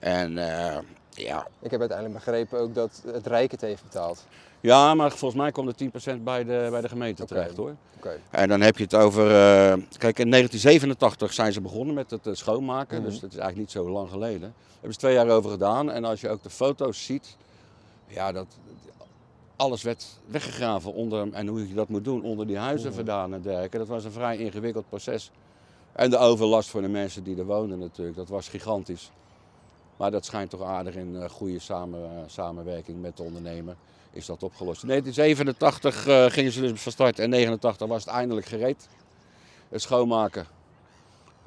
En 0.00 0.38
eh, 0.38 0.78
ja. 1.10 1.46
Ik 1.60 1.70
heb 1.70 1.80
uiteindelijk 1.80 2.24
begrepen 2.24 2.60
ook 2.60 2.74
dat 2.74 3.02
het 3.06 3.26
Rijk 3.26 3.50
het 3.50 3.60
heeft 3.60 3.82
betaald. 3.82 4.26
ja, 4.60 4.94
maar 4.94 5.10
volgens 5.10 5.40
mij 5.40 5.52
kwam 5.52 5.68
er 5.68 5.74
10% 5.74 6.22
bij 6.24 6.44
de, 6.44 6.66
bij 6.70 6.80
de 6.80 6.88
gemeente 6.88 7.24
terecht 7.24 7.56
hoor. 7.56 7.74
Oké. 7.96 8.18
En 8.30 8.48
dan 8.48 8.60
heb 8.60 8.76
je 8.76 8.84
het 8.84 8.94
over. 8.94 9.24
kijk, 9.98 10.18
in 10.18 10.30
1987 10.30 11.32
zijn 11.32 11.52
ze 11.52 11.60
begonnen 11.60 11.94
met 11.94 12.10
het 12.10 12.28
schoonmaken. 12.32 12.96
Mhm. 12.96 13.06
Dus 13.06 13.20
dat 13.20 13.30
is 13.30 13.36
eigenlijk 13.36 13.68
niet 13.68 13.84
zo 13.84 13.90
lang 13.90 14.10
geleden. 14.10 14.40
Daar 14.40 14.52
hebben 14.72 14.92
ze 14.92 14.98
twee 14.98 15.14
jaar 15.14 15.28
over 15.28 15.50
gedaan. 15.50 15.90
En 15.90 16.04
als 16.04 16.20
je 16.20 16.28
ook 16.28 16.42
de 16.42 16.50
foto's 16.50 17.04
ziet. 17.04 17.36
Ja, 18.06 18.32
dat. 18.32 18.46
Alles 19.56 19.82
werd 19.82 20.06
weggegraven 20.26 20.92
onder, 20.92 21.32
en 21.32 21.46
hoe 21.46 21.68
je 21.68 21.74
dat 21.74 21.88
moet 21.88 22.04
doen, 22.04 22.22
onder 22.22 22.46
die 22.46 22.58
huizen 22.58 22.86
Mhm. 22.88 22.96
vandaan 22.96 23.34
en 23.34 23.42
dergelijke. 23.42 23.78
Dat 23.78 23.88
was 23.88 24.04
een 24.04 24.12
vrij 24.12 24.36
ingewikkeld 24.36 24.88
proces. 24.88 25.30
En 25.92 26.10
de 26.10 26.18
overlast 26.18 26.68
voor 26.70 26.80
de 26.82 26.88
mensen 26.88 27.22
die 27.24 27.36
er 27.36 27.44
woonden 27.44 27.78
natuurlijk, 27.78 28.16
dat 28.16 28.28
was 28.28 28.48
gigantisch. 28.48 29.10
Maar 29.96 30.10
dat 30.10 30.24
schijnt 30.24 30.50
toch 30.50 30.62
aardig 30.62 30.94
in 30.94 31.16
eh, 31.16 31.28
goede 31.28 31.58
samen, 31.58 32.02
eh, 32.04 32.22
samenwerking 32.26 33.00
met 33.00 33.16
de 33.16 33.22
ondernemer 33.22 33.76
is 34.12 34.26
dat 34.26 34.42
opgelost. 34.42 34.82
In 34.82 34.88
1987 34.88 36.06
eh, 36.06 36.24
gingen 36.26 36.52
ze 36.52 36.60
dus 36.60 36.80
van 36.80 36.92
start 36.92 37.18
en 37.18 37.30
89 37.30 37.86
was 37.88 38.04
het 38.04 38.14
eindelijk 38.14 38.46
gereed. 38.46 38.88
Het 39.68 39.82
schoonmaken. 39.82 40.46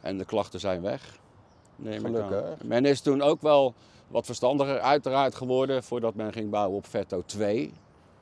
En 0.02 0.18
de 0.18 0.26
klachten 0.26 0.60
zijn 0.60 0.82
weg. 0.82 1.18
aan. 1.86 1.94
Gelukkig. 1.94 2.64
Men 2.64 2.86
is 2.86 3.02
toen 3.02 3.22
ook 3.22 3.42
wel 3.42 3.74
wat 4.08 4.26
verstandiger 4.26 4.80
uiteraard 4.80 5.36
geworden 5.36 5.84
voordat 5.84 6.16
men 6.16 6.34
ging 6.34 6.50
bouwen 6.50 6.78
op 6.78 6.86
Vetto 6.88 7.24
2. 7.26 7.74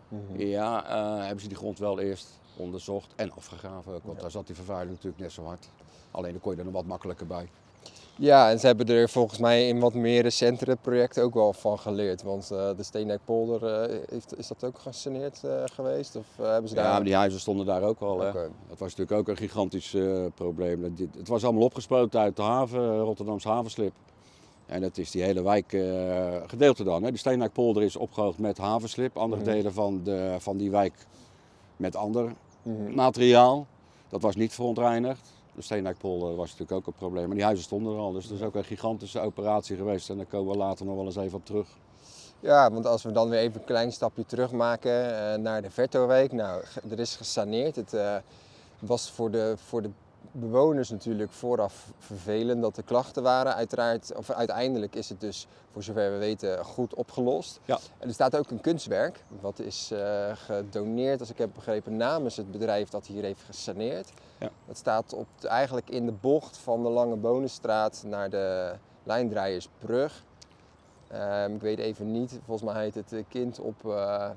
Mhm. 0.08 0.42
Ja, 0.42 0.86
eh, 0.86 1.22
hebben 1.24 1.42
ze 1.42 1.48
die 1.48 1.58
grond 1.58 1.80
wel 1.80 2.00
eerst 2.00 2.40
onderzocht 2.58 3.14
en 3.16 3.32
afgegraven 3.32 3.92
want 3.92 4.16
Ja. 4.16 4.22
daar 4.22 4.32
zat 4.32 4.46
die 4.48 4.56
vervuiling 4.56 4.92
natuurlijk 4.92 5.22
net 5.22 5.32
zo 5.32 5.44
hard. 5.44 5.70
Alleen 6.12 6.32
dan 6.32 6.42
kon 6.42 6.52
je 6.52 6.58
er 6.58 6.66
nog 6.66 6.74
wat 6.74 6.86
makkelijker 6.86 7.28
bij. 7.28 7.50
Ja, 8.16 8.50
en 8.50 8.60
ze 8.60 8.66
hebben 8.66 8.88
er 8.88 9.10
volgens 9.10 9.40
mij 9.40 9.68
in 9.68 9.80
wat 9.80 9.94
meer 9.94 10.22
recentere 10.22 10.76
projecten 10.82 11.24
ook 11.24 11.34
wel 11.34 11.54
van 11.54 11.80
geleerd. 11.80 12.24
Want 12.24 12.52
eh, 12.52 12.70
de 12.78 12.84
Steendijkpolder, 12.84 13.66
eh, 13.66 14.00
heeft, 14.10 14.38
is 14.38 14.48
dat 14.48 14.64
ook 14.64 14.80
gesaneerd 14.80 15.44
geweest? 15.66 16.16
Of 16.16 16.26
hebben 16.38 16.70
ze 16.70 16.76
daar... 16.76 16.86
Ja, 16.86 16.92
maar 16.92 17.04
die 17.04 17.16
huizen 17.16 17.40
stonden 17.40 17.66
daar 17.66 17.84
ook 17.84 18.00
al. 18.00 18.20
Hè. 18.20 18.30
Oké. 18.30 18.50
Dat 18.70 18.80
was 18.80 18.96
natuurlijk 18.96 19.20
ook 19.20 19.28
een 19.28 19.38
gigantisch 19.38 19.96
probleem. 20.36 20.96
Het 21.18 21.28
was 21.28 21.44
allemaal 21.44 21.64
opgespoten 21.64 22.20
uit 22.20 22.36
de 22.36 22.42
haven, 22.42 23.00
Rotterdamse 23.00 23.48
havenslip. 23.50 23.94
En 24.68 24.82
dat 24.82 24.98
is 24.98 25.12
die 25.12 25.24
hele 25.24 25.44
wijk 25.44 25.74
eh, 25.74 26.36
gedeelte 26.48 26.84
dan. 26.84 27.04
Hè. 27.04 27.12
De 27.12 27.18
Steenwijkpolder 27.18 27.84
is 27.84 27.96
opgehoogd 27.96 28.38
met 28.38 28.58
havenslip. 28.58 29.18
Andere 29.18 29.42
Mhm. 29.42 29.52
delen 29.52 29.74
van, 29.74 30.02
de, 30.04 30.36
van 30.40 30.58
die 30.58 30.72
wijk 30.72 30.94
met 31.78 31.96
ander 31.96 32.34
Mhm. 32.62 32.94
materiaal. 32.96 33.68
Dat 34.10 34.22
was 34.22 34.36
niet 34.36 34.54
verontreinigd. 34.54 35.34
De 35.56 35.62
Steenwijkpolder 35.62 36.36
was 36.36 36.52
natuurlijk 36.52 36.72
ook 36.72 36.88
een 36.88 36.94
probleem. 37.00 37.26
Maar 37.26 37.36
die 37.36 37.44
huizen 37.44 37.66
stonden 37.66 37.94
er 37.94 38.00
al. 38.00 38.12
Dus 38.12 38.28
dat 38.28 38.38
is 38.38 38.44
ook 38.46 38.56
een 38.56 38.64
gigantische 38.64 39.20
operatie 39.20 39.76
geweest. 39.76 40.10
En 40.10 40.18
daar 40.18 40.26
komen 40.26 40.52
we 40.52 40.58
later 40.58 40.86
nog 40.86 40.96
wel 40.96 41.06
eens 41.06 41.16
even 41.16 41.38
op 41.38 41.46
terug. 41.46 41.68
Ja, 42.40 42.72
want 42.72 42.86
als 42.86 43.04
we 43.04 43.12
dan 43.12 43.30
weer 43.30 43.40
even 43.40 43.60
een 43.60 43.66
klein 43.66 43.92
stapje 43.92 44.26
terug 44.26 44.52
maken 44.52 44.92
eh, 45.32 45.38
naar 45.38 45.62
de 45.62 45.70
Vertowijk. 45.72 46.32
Nou, 46.32 46.64
er 46.90 47.00
is 47.00 47.16
gesaneerd. 47.16 47.76
Het 47.76 47.94
eh, 47.94 48.16
was 48.80 49.12
voor 49.12 49.32
de, 49.32 49.54
voor 49.58 49.82
de 49.82 49.90
bewoners 50.32 50.90
natuurlijk 50.90 51.32
vooraf 51.32 51.92
vervelend 51.98 52.62
dat 52.62 52.78
er 52.78 52.84
klachten 52.84 53.24
waren. 53.24 53.56
Uiteraard, 53.56 54.16
of 54.16 54.30
uiteindelijk 54.30 54.96
is 54.96 55.10
het 55.10 55.22
dus, 55.22 55.48
voor 55.72 55.84
zover 55.84 56.12
we 56.12 56.18
weten, 56.18 56.66
goed 56.66 56.94
opgelost. 56.94 57.60
Ja. 57.66 57.80
En 57.98 58.08
er 58.08 58.14
staat 58.14 58.38
ook 58.38 58.52
een 58.52 58.62
kunstwerk, 58.62 59.24
wat 59.42 59.60
is 59.60 59.92
eh, 59.92 60.32
gedoneerd, 60.34 61.20
als 61.20 61.30
ik 61.30 61.38
heb 61.38 61.50
begrepen, 61.54 61.98
namens 61.98 62.36
het 62.36 62.52
bedrijf 62.52 62.90
dat 62.90 63.06
hier 63.06 63.24
heeft 63.24 63.42
gesaneerd. 63.42 64.10
Ja. 64.38 64.50
Dat 64.66 64.78
staat 64.78 65.14
op, 65.14 65.28
eigenlijk 65.42 65.90
in 65.90 66.06
de 66.06 66.14
bocht 66.22 66.58
van 66.58 66.84
de 66.84 66.90
Lange 66.90 67.16
Bonenstraat 67.16 68.04
naar 68.06 68.30
de 68.30 68.74
Lijndraaiersbrug. 69.04 70.24
Ehm, 71.08 71.54
ik 71.56 71.62
weet 71.62 71.80
even 71.80 72.12
niet, 72.12 72.40
volgens 72.46 72.72
mij 72.72 72.84
heet 72.84 72.96
het 72.96 73.14
eh, 73.14 73.24
kind 73.30 73.60
op. 73.60 73.86
eh, 73.86 74.30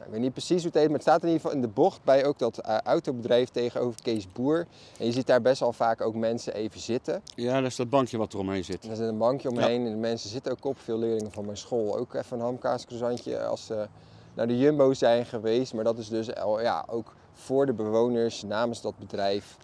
nou, 0.00 0.12
ik 0.12 0.18
weet 0.18 0.24
niet 0.24 0.32
precies 0.32 0.62
hoe 0.62 0.66
het 0.72 0.74
heet, 0.74 0.84
maar 0.84 0.98
het 0.98 1.02
staat 1.02 1.22
in 1.22 1.28
ieder 1.28 1.40
geval 1.40 1.56
in 1.56 1.62
de 1.62 1.68
bocht 1.68 2.04
bij 2.04 2.24
ook 2.24 2.38
dat 2.38 2.58
eh, 2.58 2.78
autobedrijf 2.78 3.48
tegenover 3.48 4.02
Kees 4.02 4.32
Boer. 4.32 4.66
En 4.98 5.06
je 5.06 5.12
ziet 5.12 5.26
daar 5.26 5.42
best 5.42 5.60
wel 5.60 5.72
vaak 5.72 6.00
ook 6.00 6.14
mensen 6.14 6.54
even 6.54 6.80
zitten. 6.80 7.22
Ja, 7.34 7.60
dat 7.60 7.70
is 7.70 7.76
dat 7.76 7.90
bankje 7.90 8.18
wat 8.18 8.34
eromheen 8.34 8.64
zit. 8.64 8.84
En 8.84 8.90
er 8.90 8.96
zit 8.96 9.08
een 9.08 9.18
bankje 9.18 9.48
omheen 9.48 9.86
en 9.86 9.92
de 9.92 9.98
mensen 9.98 10.30
zitten 10.30 10.52
ook 10.52 10.64
op. 10.64 10.78
Veel 10.78 10.98
leerlingen 10.98 11.32
van 11.32 11.44
mijn 11.44 11.56
school 11.56 11.96
ook 11.96 12.14
even 12.14 12.36
een 12.36 12.44
hamkaascroissantje 12.44 13.44
als 13.44 13.66
ze 13.66 13.86
naar 14.34 14.46
de 14.46 14.58
Jumbo 14.58 14.92
zijn 14.92 15.26
geweest. 15.26 15.74
Maar 15.74 15.84
dat 15.84 15.98
is 15.98 16.08
dus 16.08 16.26
ja, 16.60 16.84
ook 16.88 17.14
voor 17.32 17.66
de 17.66 17.72
bewoners 17.72 18.42
namens 18.42 18.80
dat 18.80 18.98
bedrijf. 18.98 19.56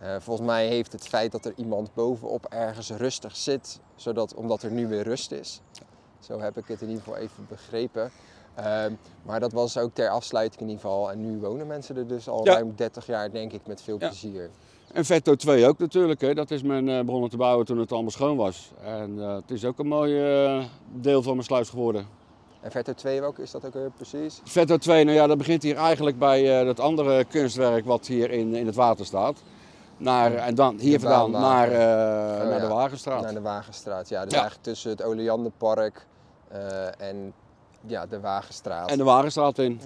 Eh, 0.00 0.16
volgens 0.18 0.46
mij 0.46 0.66
heeft 0.66 0.92
het 0.92 1.08
feit 1.08 1.32
dat 1.32 1.44
er 1.44 1.52
iemand 1.56 1.94
bovenop 1.94 2.46
ergens 2.46 2.90
rustig 2.90 3.36
zit, 3.36 3.80
zodat, 3.96 4.34
omdat 4.34 4.62
er 4.62 4.70
nu 4.70 4.86
weer 4.86 5.02
rust 5.02 5.32
is. 5.32 5.60
Zo 6.20 6.40
heb 6.40 6.56
ik 6.56 6.66
het 6.66 6.80
in 6.80 6.88
ieder 6.88 7.02
geval 7.02 7.18
even 7.18 7.46
begrepen. 7.48 8.10
Ehm, 8.64 8.92
maar 9.22 9.40
dat 9.40 9.52
was 9.52 9.78
ook 9.78 9.90
ter 9.94 10.08
afsluiting 10.08 10.60
in 10.62 10.68
ieder 10.68 10.82
geval. 10.82 11.10
En 11.10 11.20
nu 11.20 11.38
wonen 11.38 11.66
mensen 11.66 11.96
er 11.96 12.06
dus 12.06 12.28
al 12.28 12.44
Ja. 12.44 12.52
ruim 12.52 12.72
30 12.76 13.06
jaar, 13.06 13.30
denk 13.30 13.52
ik, 13.52 13.60
met 13.66 13.82
veel 13.82 13.96
Ja. 14.00 14.06
plezier. 14.08 14.50
En 14.92 15.04
Vetto 15.04 15.34
2 15.34 15.66
ook 15.66 15.78
natuurlijk. 15.78 16.20
Hè. 16.20 16.34
Dat 16.34 16.50
is 16.50 16.62
men 16.62 16.88
eh, 16.88 17.04
begonnen 17.04 17.30
te 17.30 17.36
bouwen 17.36 17.66
toen 17.66 17.78
het 17.78 17.92
allemaal 17.92 18.10
schoon 18.10 18.36
was. 18.36 18.70
En 18.84 19.20
eh, 19.20 19.34
het 19.34 19.50
is 19.50 19.64
ook 19.64 19.78
een 19.78 19.86
mooi 19.86 20.32
eh, 20.44 20.64
deel 20.92 21.22
van 21.22 21.32
mijn 21.32 21.44
sluis 21.44 21.68
geworden. 21.68 22.06
En 22.60 22.70
Verto 22.70 22.92
2, 22.94 23.20
welke 23.20 23.42
is 23.42 23.50
dat 23.50 23.64
ook 23.76 23.96
precies? 23.96 24.40
Vetto 24.44 24.76
2, 24.76 25.04
nou 25.04 25.16
ja, 25.16 25.26
dat 25.26 25.38
begint 25.38 25.62
hier 25.62 25.76
eigenlijk 25.76 26.18
bij 26.18 26.64
dat 26.64 26.80
andere 26.80 27.24
kunstwerk 27.24 27.84
wat 27.84 28.06
hier 28.06 28.30
in, 28.30 28.54
in 28.54 28.66
het 28.66 28.74
water 28.74 29.06
staat. 29.06 29.42
Naar, 29.96 30.34
en 30.34 30.54
dan 30.54 30.78
hier 30.78 31.00
vandaan 31.00 31.30
naar, 31.30 31.68
Oh, 31.68 31.74
naar 31.74 32.50
ja. 32.52 32.58
de 32.58 32.66
Wagenstraat. 32.66 33.22
Naar 33.22 33.34
de 33.34 33.40
Wagenstraat, 33.40 34.08
ja. 34.08 34.22
Dus 34.24 34.32
Ja. 34.32 34.38
eigenlijk 34.40 34.68
tussen 34.68 34.90
het 34.90 35.02
Oleanderpark 35.02 36.06
en 36.98 37.32
ja, 37.86 38.06
de 38.06 38.20
Wagenstraat. 38.20 38.90
En 38.90 38.98
de 38.98 39.04
Wagenstraat 39.04 39.58
in. 39.58 39.80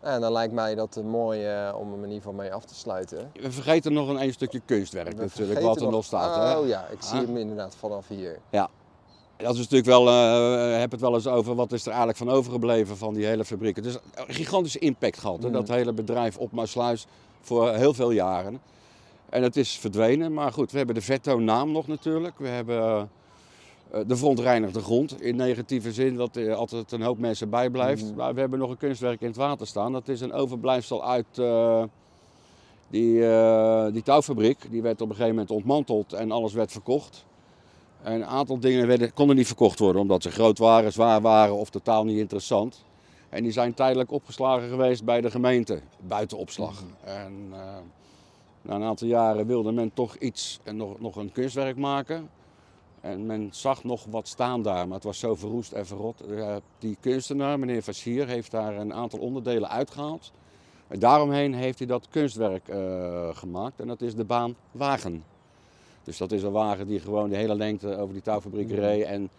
En 0.00 0.20
dan 0.20 0.32
lijkt 0.32 0.52
mij 0.52 0.74
dat 0.74 0.96
eh, 0.96 1.04
mooi 1.04 1.46
eh, 1.46 1.74
om 1.78 1.86
hem 1.90 1.98
in 1.98 2.02
ieder 2.08 2.16
geval 2.16 2.32
mee 2.32 2.52
af 2.52 2.64
te 2.64 2.74
sluiten. 2.74 3.30
We 3.40 3.52
vergeten 3.52 3.92
nog 3.92 4.08
een 4.08 4.18
één 4.18 4.32
stukje 4.32 4.60
kunstwerk 4.64 5.06
We 5.08 5.14
natuurlijk, 5.14 5.36
vergeten 5.36 5.62
wat 5.68 5.80
er 5.80 5.90
nog 5.90 6.04
staat. 6.04 6.36
hè. 6.52 6.58
Oh 6.58 6.66
ja, 6.66 6.86
ik 6.90 7.02
zie 7.02 7.18
Ah. 7.20 7.26
hem 7.26 7.36
inderdaad 7.36 7.74
vanaf 7.76 8.08
hier. 8.08 8.38
Dat 9.36 9.52
is 9.52 9.58
natuurlijk 9.58 9.86
wel, 9.86 10.08
eh 10.08 10.78
heb 10.78 10.90
het 10.90 11.00
wel 11.00 11.14
eens 11.14 11.26
over 11.26 11.54
wat 11.54 11.72
is 11.72 11.82
er 11.82 11.88
eigenlijk 11.88 12.18
van 12.18 12.30
overgebleven 12.30 12.96
van 12.96 13.14
die 13.14 13.24
hele 13.26 13.44
fabriek. 13.44 13.76
Het 13.76 13.84
is 13.86 13.94
een 14.14 14.34
gigantische 14.34 14.78
impact 14.78 15.18
gehad, 15.18 15.38
hè, 15.42 15.48
Mhm. 15.48 15.52
dat 15.56 15.68
hele 15.68 15.92
bedrijf 15.92 16.36
op 16.38 16.52
Maasluis 16.52 17.06
voor 17.40 17.72
heel 17.74 17.94
veel 17.94 18.10
jaren. 18.10 18.60
En 19.28 19.42
het 19.42 19.56
is 19.56 19.78
verdwenen, 19.78 20.32
maar 20.32 20.52
goed, 20.52 20.70
we 20.70 20.76
hebben 20.76 20.94
de 20.94 21.00
Vetto-naam 21.00 21.72
nog 21.72 21.86
natuurlijk. 21.86 22.38
We 22.38 22.48
hebben 22.48 23.10
eh, 23.94 24.00
de 24.06 24.16
verontreinigde 24.16 24.80
grond 24.80 25.22
in 25.22 25.36
negatieve 25.36 25.92
zin, 25.92 26.16
dat 26.16 26.36
er 26.36 26.54
altijd 26.54 26.92
een 26.92 27.02
hoop 27.02 27.18
mensen 27.18 27.50
bijblijft. 27.50 28.04
Mhm. 28.04 28.14
Maar 28.14 28.34
we 28.34 28.40
hebben 28.40 28.58
nog 28.58 28.70
een 28.70 28.76
kunstwerk 28.76 29.20
in 29.20 29.26
het 29.26 29.36
water 29.36 29.66
staan. 29.66 29.92
Dat 29.92 30.08
is 30.08 30.20
een 30.20 30.32
overblijfsel 30.32 31.04
uit 31.04 31.38
eh, 31.38 31.82
die, 32.88 33.26
eh, 33.26 33.92
die 33.92 34.02
touwfabriek. 34.02 34.70
Die 34.70 34.82
werd 34.82 35.00
op 35.00 35.08
een 35.08 35.14
gegeven 35.14 35.34
moment 35.34 35.50
ontmanteld 35.50 36.12
en 36.12 36.30
alles 36.30 36.52
werd 36.52 36.72
verkocht. 36.72 37.26
En 38.02 38.12
een 38.12 38.24
aantal 38.24 38.60
dingen 38.60 38.86
werden, 38.86 39.12
konden 39.12 39.36
niet 39.36 39.46
verkocht 39.46 39.78
worden 39.78 40.02
omdat 40.02 40.22
ze 40.22 40.30
groot 40.30 40.58
waren, 40.58 40.92
zwaar 40.92 41.20
waren 41.20 41.54
of 41.54 41.70
totaal 41.70 42.04
niet 42.04 42.18
interessant. 42.18 42.84
En 43.28 43.42
die 43.42 43.52
zijn 43.52 43.74
tijdelijk 43.74 44.10
opgeslagen 44.10 44.68
geweest 44.68 45.04
bij 45.04 45.20
de 45.20 45.30
gemeente, 45.30 45.80
buiten 46.00 46.38
opslag. 46.38 46.82
En 47.04 47.48
eh, 47.52 47.58
na 48.62 48.74
een 48.74 48.82
aantal 48.82 49.08
jaren 49.08 49.46
wilde 49.46 49.72
men 49.72 49.90
toch 49.94 50.16
iets, 50.16 50.60
en 50.62 50.76
nog, 50.76 51.00
nog 51.00 51.16
een 51.16 51.32
kunstwerk 51.32 51.76
maken. 51.76 52.28
En 53.04 53.26
men 53.26 53.48
zag 53.52 53.84
nog 53.84 54.04
wat 54.10 54.28
staan 54.28 54.62
daar, 54.62 54.86
maar 54.86 54.94
het 54.94 55.04
was 55.04 55.18
zo 55.18 55.34
verroest 55.34 55.72
en 55.72 55.86
verrot. 55.86 56.20
Eh, 56.20 56.56
die 56.78 56.96
kunstenaar, 57.00 57.58
meneer 57.58 57.82
Vassier, 57.82 58.26
heeft 58.26 58.50
daar 58.50 58.76
een 58.76 58.94
aantal 58.94 59.18
onderdelen 59.18 59.70
uitgehaald. 59.70 60.32
En 60.88 60.98
daaromheen 60.98 61.54
heeft 61.54 61.78
hij 61.78 61.86
dat 61.86 62.06
kunstwerk 62.10 62.68
eh, 62.68 63.28
gemaakt 63.32 63.80
en 63.80 63.86
dat 63.86 64.00
is 64.00 64.14
de 64.14 64.24
baan 64.24 64.56
Wagen. 64.72 65.24
Dus 66.04 66.16
dat 66.16 66.32
is 66.32 66.42
een 66.42 66.52
wagen 66.52 66.86
die 66.86 67.00
gewoon 67.00 67.28
de 67.28 67.36
hele 67.36 67.54
lengte 67.54 67.96
over 67.96 68.12
die 68.12 68.22
touwfabriek 68.22 68.70
reed 68.70 69.04
en 69.04 69.30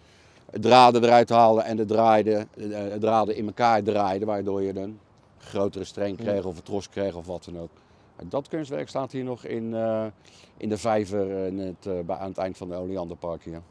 draden 0.51 1.04
eruit 1.04 1.30
haalde 1.30 1.62
en 1.62 1.78
de, 1.78 1.86
draaide, 1.86 2.47
de 2.56 2.97
draden 2.99 3.36
in 3.36 3.45
elkaar 3.45 3.84
draaide, 3.84 4.25
waardoor 4.25 4.62
je 4.62 4.80
een 4.80 4.99
grotere 5.38 5.84
streng 5.84 6.17
kreeg 6.17 6.45
of 6.45 6.58
een 6.58 6.63
tros 6.63 6.89
kreeg 6.89 7.15
of 7.15 7.25
wat 7.25 7.43
dan 7.45 7.60
ook. 7.60 7.69
Dat 8.23 8.47
kunstwerk 8.47 8.89
staat 8.89 9.12
hier 9.12 9.23
nog 9.23 9.43
in, 9.43 9.73
eh, 9.73 10.06
in 10.58 10.69
de 10.69 10.78
vijver 10.78 11.30
het, 11.60 11.86
eh, 11.86 11.99
bij- 12.06 12.17
aan 12.17 12.28
het 12.30 12.38
eind 12.38 12.58
van 12.58 12.69
de 12.69 12.75
Oleanderpark 12.75 13.43
hier. 13.43 13.62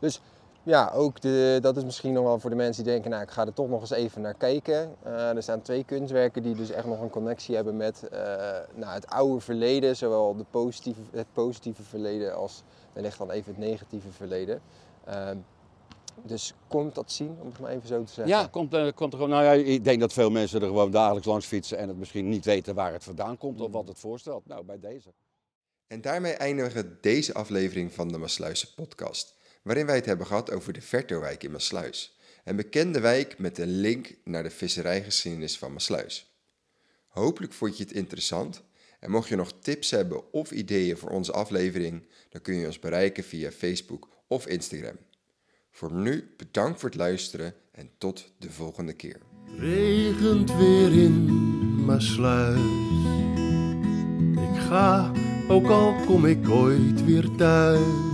Dus 0.00 0.20
ja, 0.62 0.90
ook 0.94 1.20
de, 1.20 1.58
dat 1.62 1.76
is 1.76 1.84
misschien 1.84 2.12
nog 2.12 2.24
wel 2.24 2.38
voor 2.38 2.50
de 2.50 2.56
mensen 2.56 2.84
die 2.84 2.92
denken, 2.92 3.10
nou 3.10 3.22
ik 3.22 3.30
ga 3.30 3.46
er 3.46 3.52
toch 3.52 3.68
nog 3.68 3.80
eens 3.80 3.90
even 3.90 4.20
naar 4.20 4.34
kijken. 4.34 4.94
Eh, 5.02 5.36
er 5.36 5.42
staan 5.42 5.62
twee 5.62 5.84
kunstwerken 5.84 6.42
die 6.42 6.54
dus 6.54 6.70
echt 6.70 6.86
nog 6.86 7.00
een 7.00 7.10
connectie 7.10 7.54
hebben 7.54 7.76
met 7.76 8.08
eh, 8.08 8.20
nou, 8.74 8.92
het 8.92 9.06
oude 9.06 9.40
verleden, 9.40 9.96
zowel 9.96 10.36
de 10.36 10.44
het 11.10 11.26
positieve 11.32 11.82
verleden 11.82 12.34
als 12.36 12.62
wellicht 12.92 13.18
dan 13.18 13.30
even 13.30 13.52
het 13.54 13.64
negatieve 13.64 14.12
verleden. 14.12 14.60
Dus 16.24 16.54
komt 16.68 16.94
dat 16.94 17.12
zien, 17.12 17.36
om 17.40 17.46
het 17.46 17.58
maar 17.58 17.70
even 17.70 17.88
zo 17.88 18.04
te 18.04 18.12
zeggen. 18.12 18.34
Ja, 18.34 18.46
komt, 18.46 18.74
eh, 18.74 18.88
komt 18.94 19.12
er 19.12 19.18
gewoon. 19.18 19.34
Nou 19.34 19.44
ja, 19.44 19.52
ik 19.52 19.84
denk 19.84 20.00
dat 20.00 20.12
veel 20.12 20.30
mensen 20.30 20.60
er 20.60 20.66
gewoon 20.66 20.90
dagelijks 20.90 21.26
langs 21.26 21.46
fietsen 21.46 21.78
en 21.78 21.88
het 21.88 21.96
misschien 21.96 22.28
niet 22.28 22.44
weten 22.44 22.74
waar 22.74 22.92
het 22.92 23.04
vandaan 23.04 23.38
komt 23.38 23.60
of 23.60 23.72
wat 23.72 23.88
het 23.88 23.98
voorstelt. 23.98 24.46
Nou, 24.46 24.64
bij 24.64 24.78
deze. 24.78 25.12
En 25.86 26.00
daarmee 26.00 26.32
eindigen 26.32 26.82
we 26.82 26.96
deze 27.00 27.34
aflevering 27.34 27.92
van 27.92 28.08
de 28.08 28.18
Maasluizen 28.18 28.68
podcast, 28.74 29.36
waarin 29.62 29.86
wij 29.86 29.96
het 29.96 30.06
hebben 30.06 30.26
gehad 30.26 30.50
over 30.52 30.72
de 30.72 30.80
Vertowijk 30.80 31.44
in 31.44 31.50
Maasluis. 31.50 32.16
Een 32.44 32.56
bekende 32.56 33.00
wijk 33.00 33.38
met 33.38 33.58
een 33.58 33.80
link 33.80 34.14
naar 34.24 34.42
de 34.42 34.50
visserijgeschiedenis 34.50 35.58
van 35.58 35.72
Maasluis. 35.72 36.36
Hopelijk 37.08 37.52
vond 37.52 37.76
je 37.76 37.82
het 37.82 37.92
interessant 37.92 38.62
en 39.00 39.10
mocht 39.10 39.28
je 39.28 39.36
nog 39.36 39.52
tips 39.60 39.90
hebben 39.90 40.32
of 40.32 40.50
ideeën 40.50 40.96
voor 40.96 41.10
onze 41.10 41.32
aflevering, 41.32 42.06
dan 42.28 42.40
kun 42.40 42.54
je 42.54 42.66
ons 42.66 42.78
bereiken 42.78 43.24
via 43.24 43.50
Facebook 43.50 44.08
of 44.26 44.46
Instagram. 44.46 44.96
Voor 45.72 45.92
nu 45.92 46.34
bedankt 46.36 46.80
voor 46.80 46.88
het 46.88 46.98
luisteren 46.98 47.54
en 47.70 47.90
tot 47.98 48.32
de 48.38 48.50
volgende 48.50 48.92
keer. 48.92 49.20
regent 49.58 50.56
weer 50.56 50.92
in 50.92 51.24
Maasluis. 51.84 52.60
Ik 54.32 54.60
ga, 54.60 55.12
ook 55.48 55.66
al 55.66 55.94
kom 56.06 56.26
ik 56.26 56.48
ooit 56.48 57.04
weer 57.04 57.30
thuis. 57.36 58.11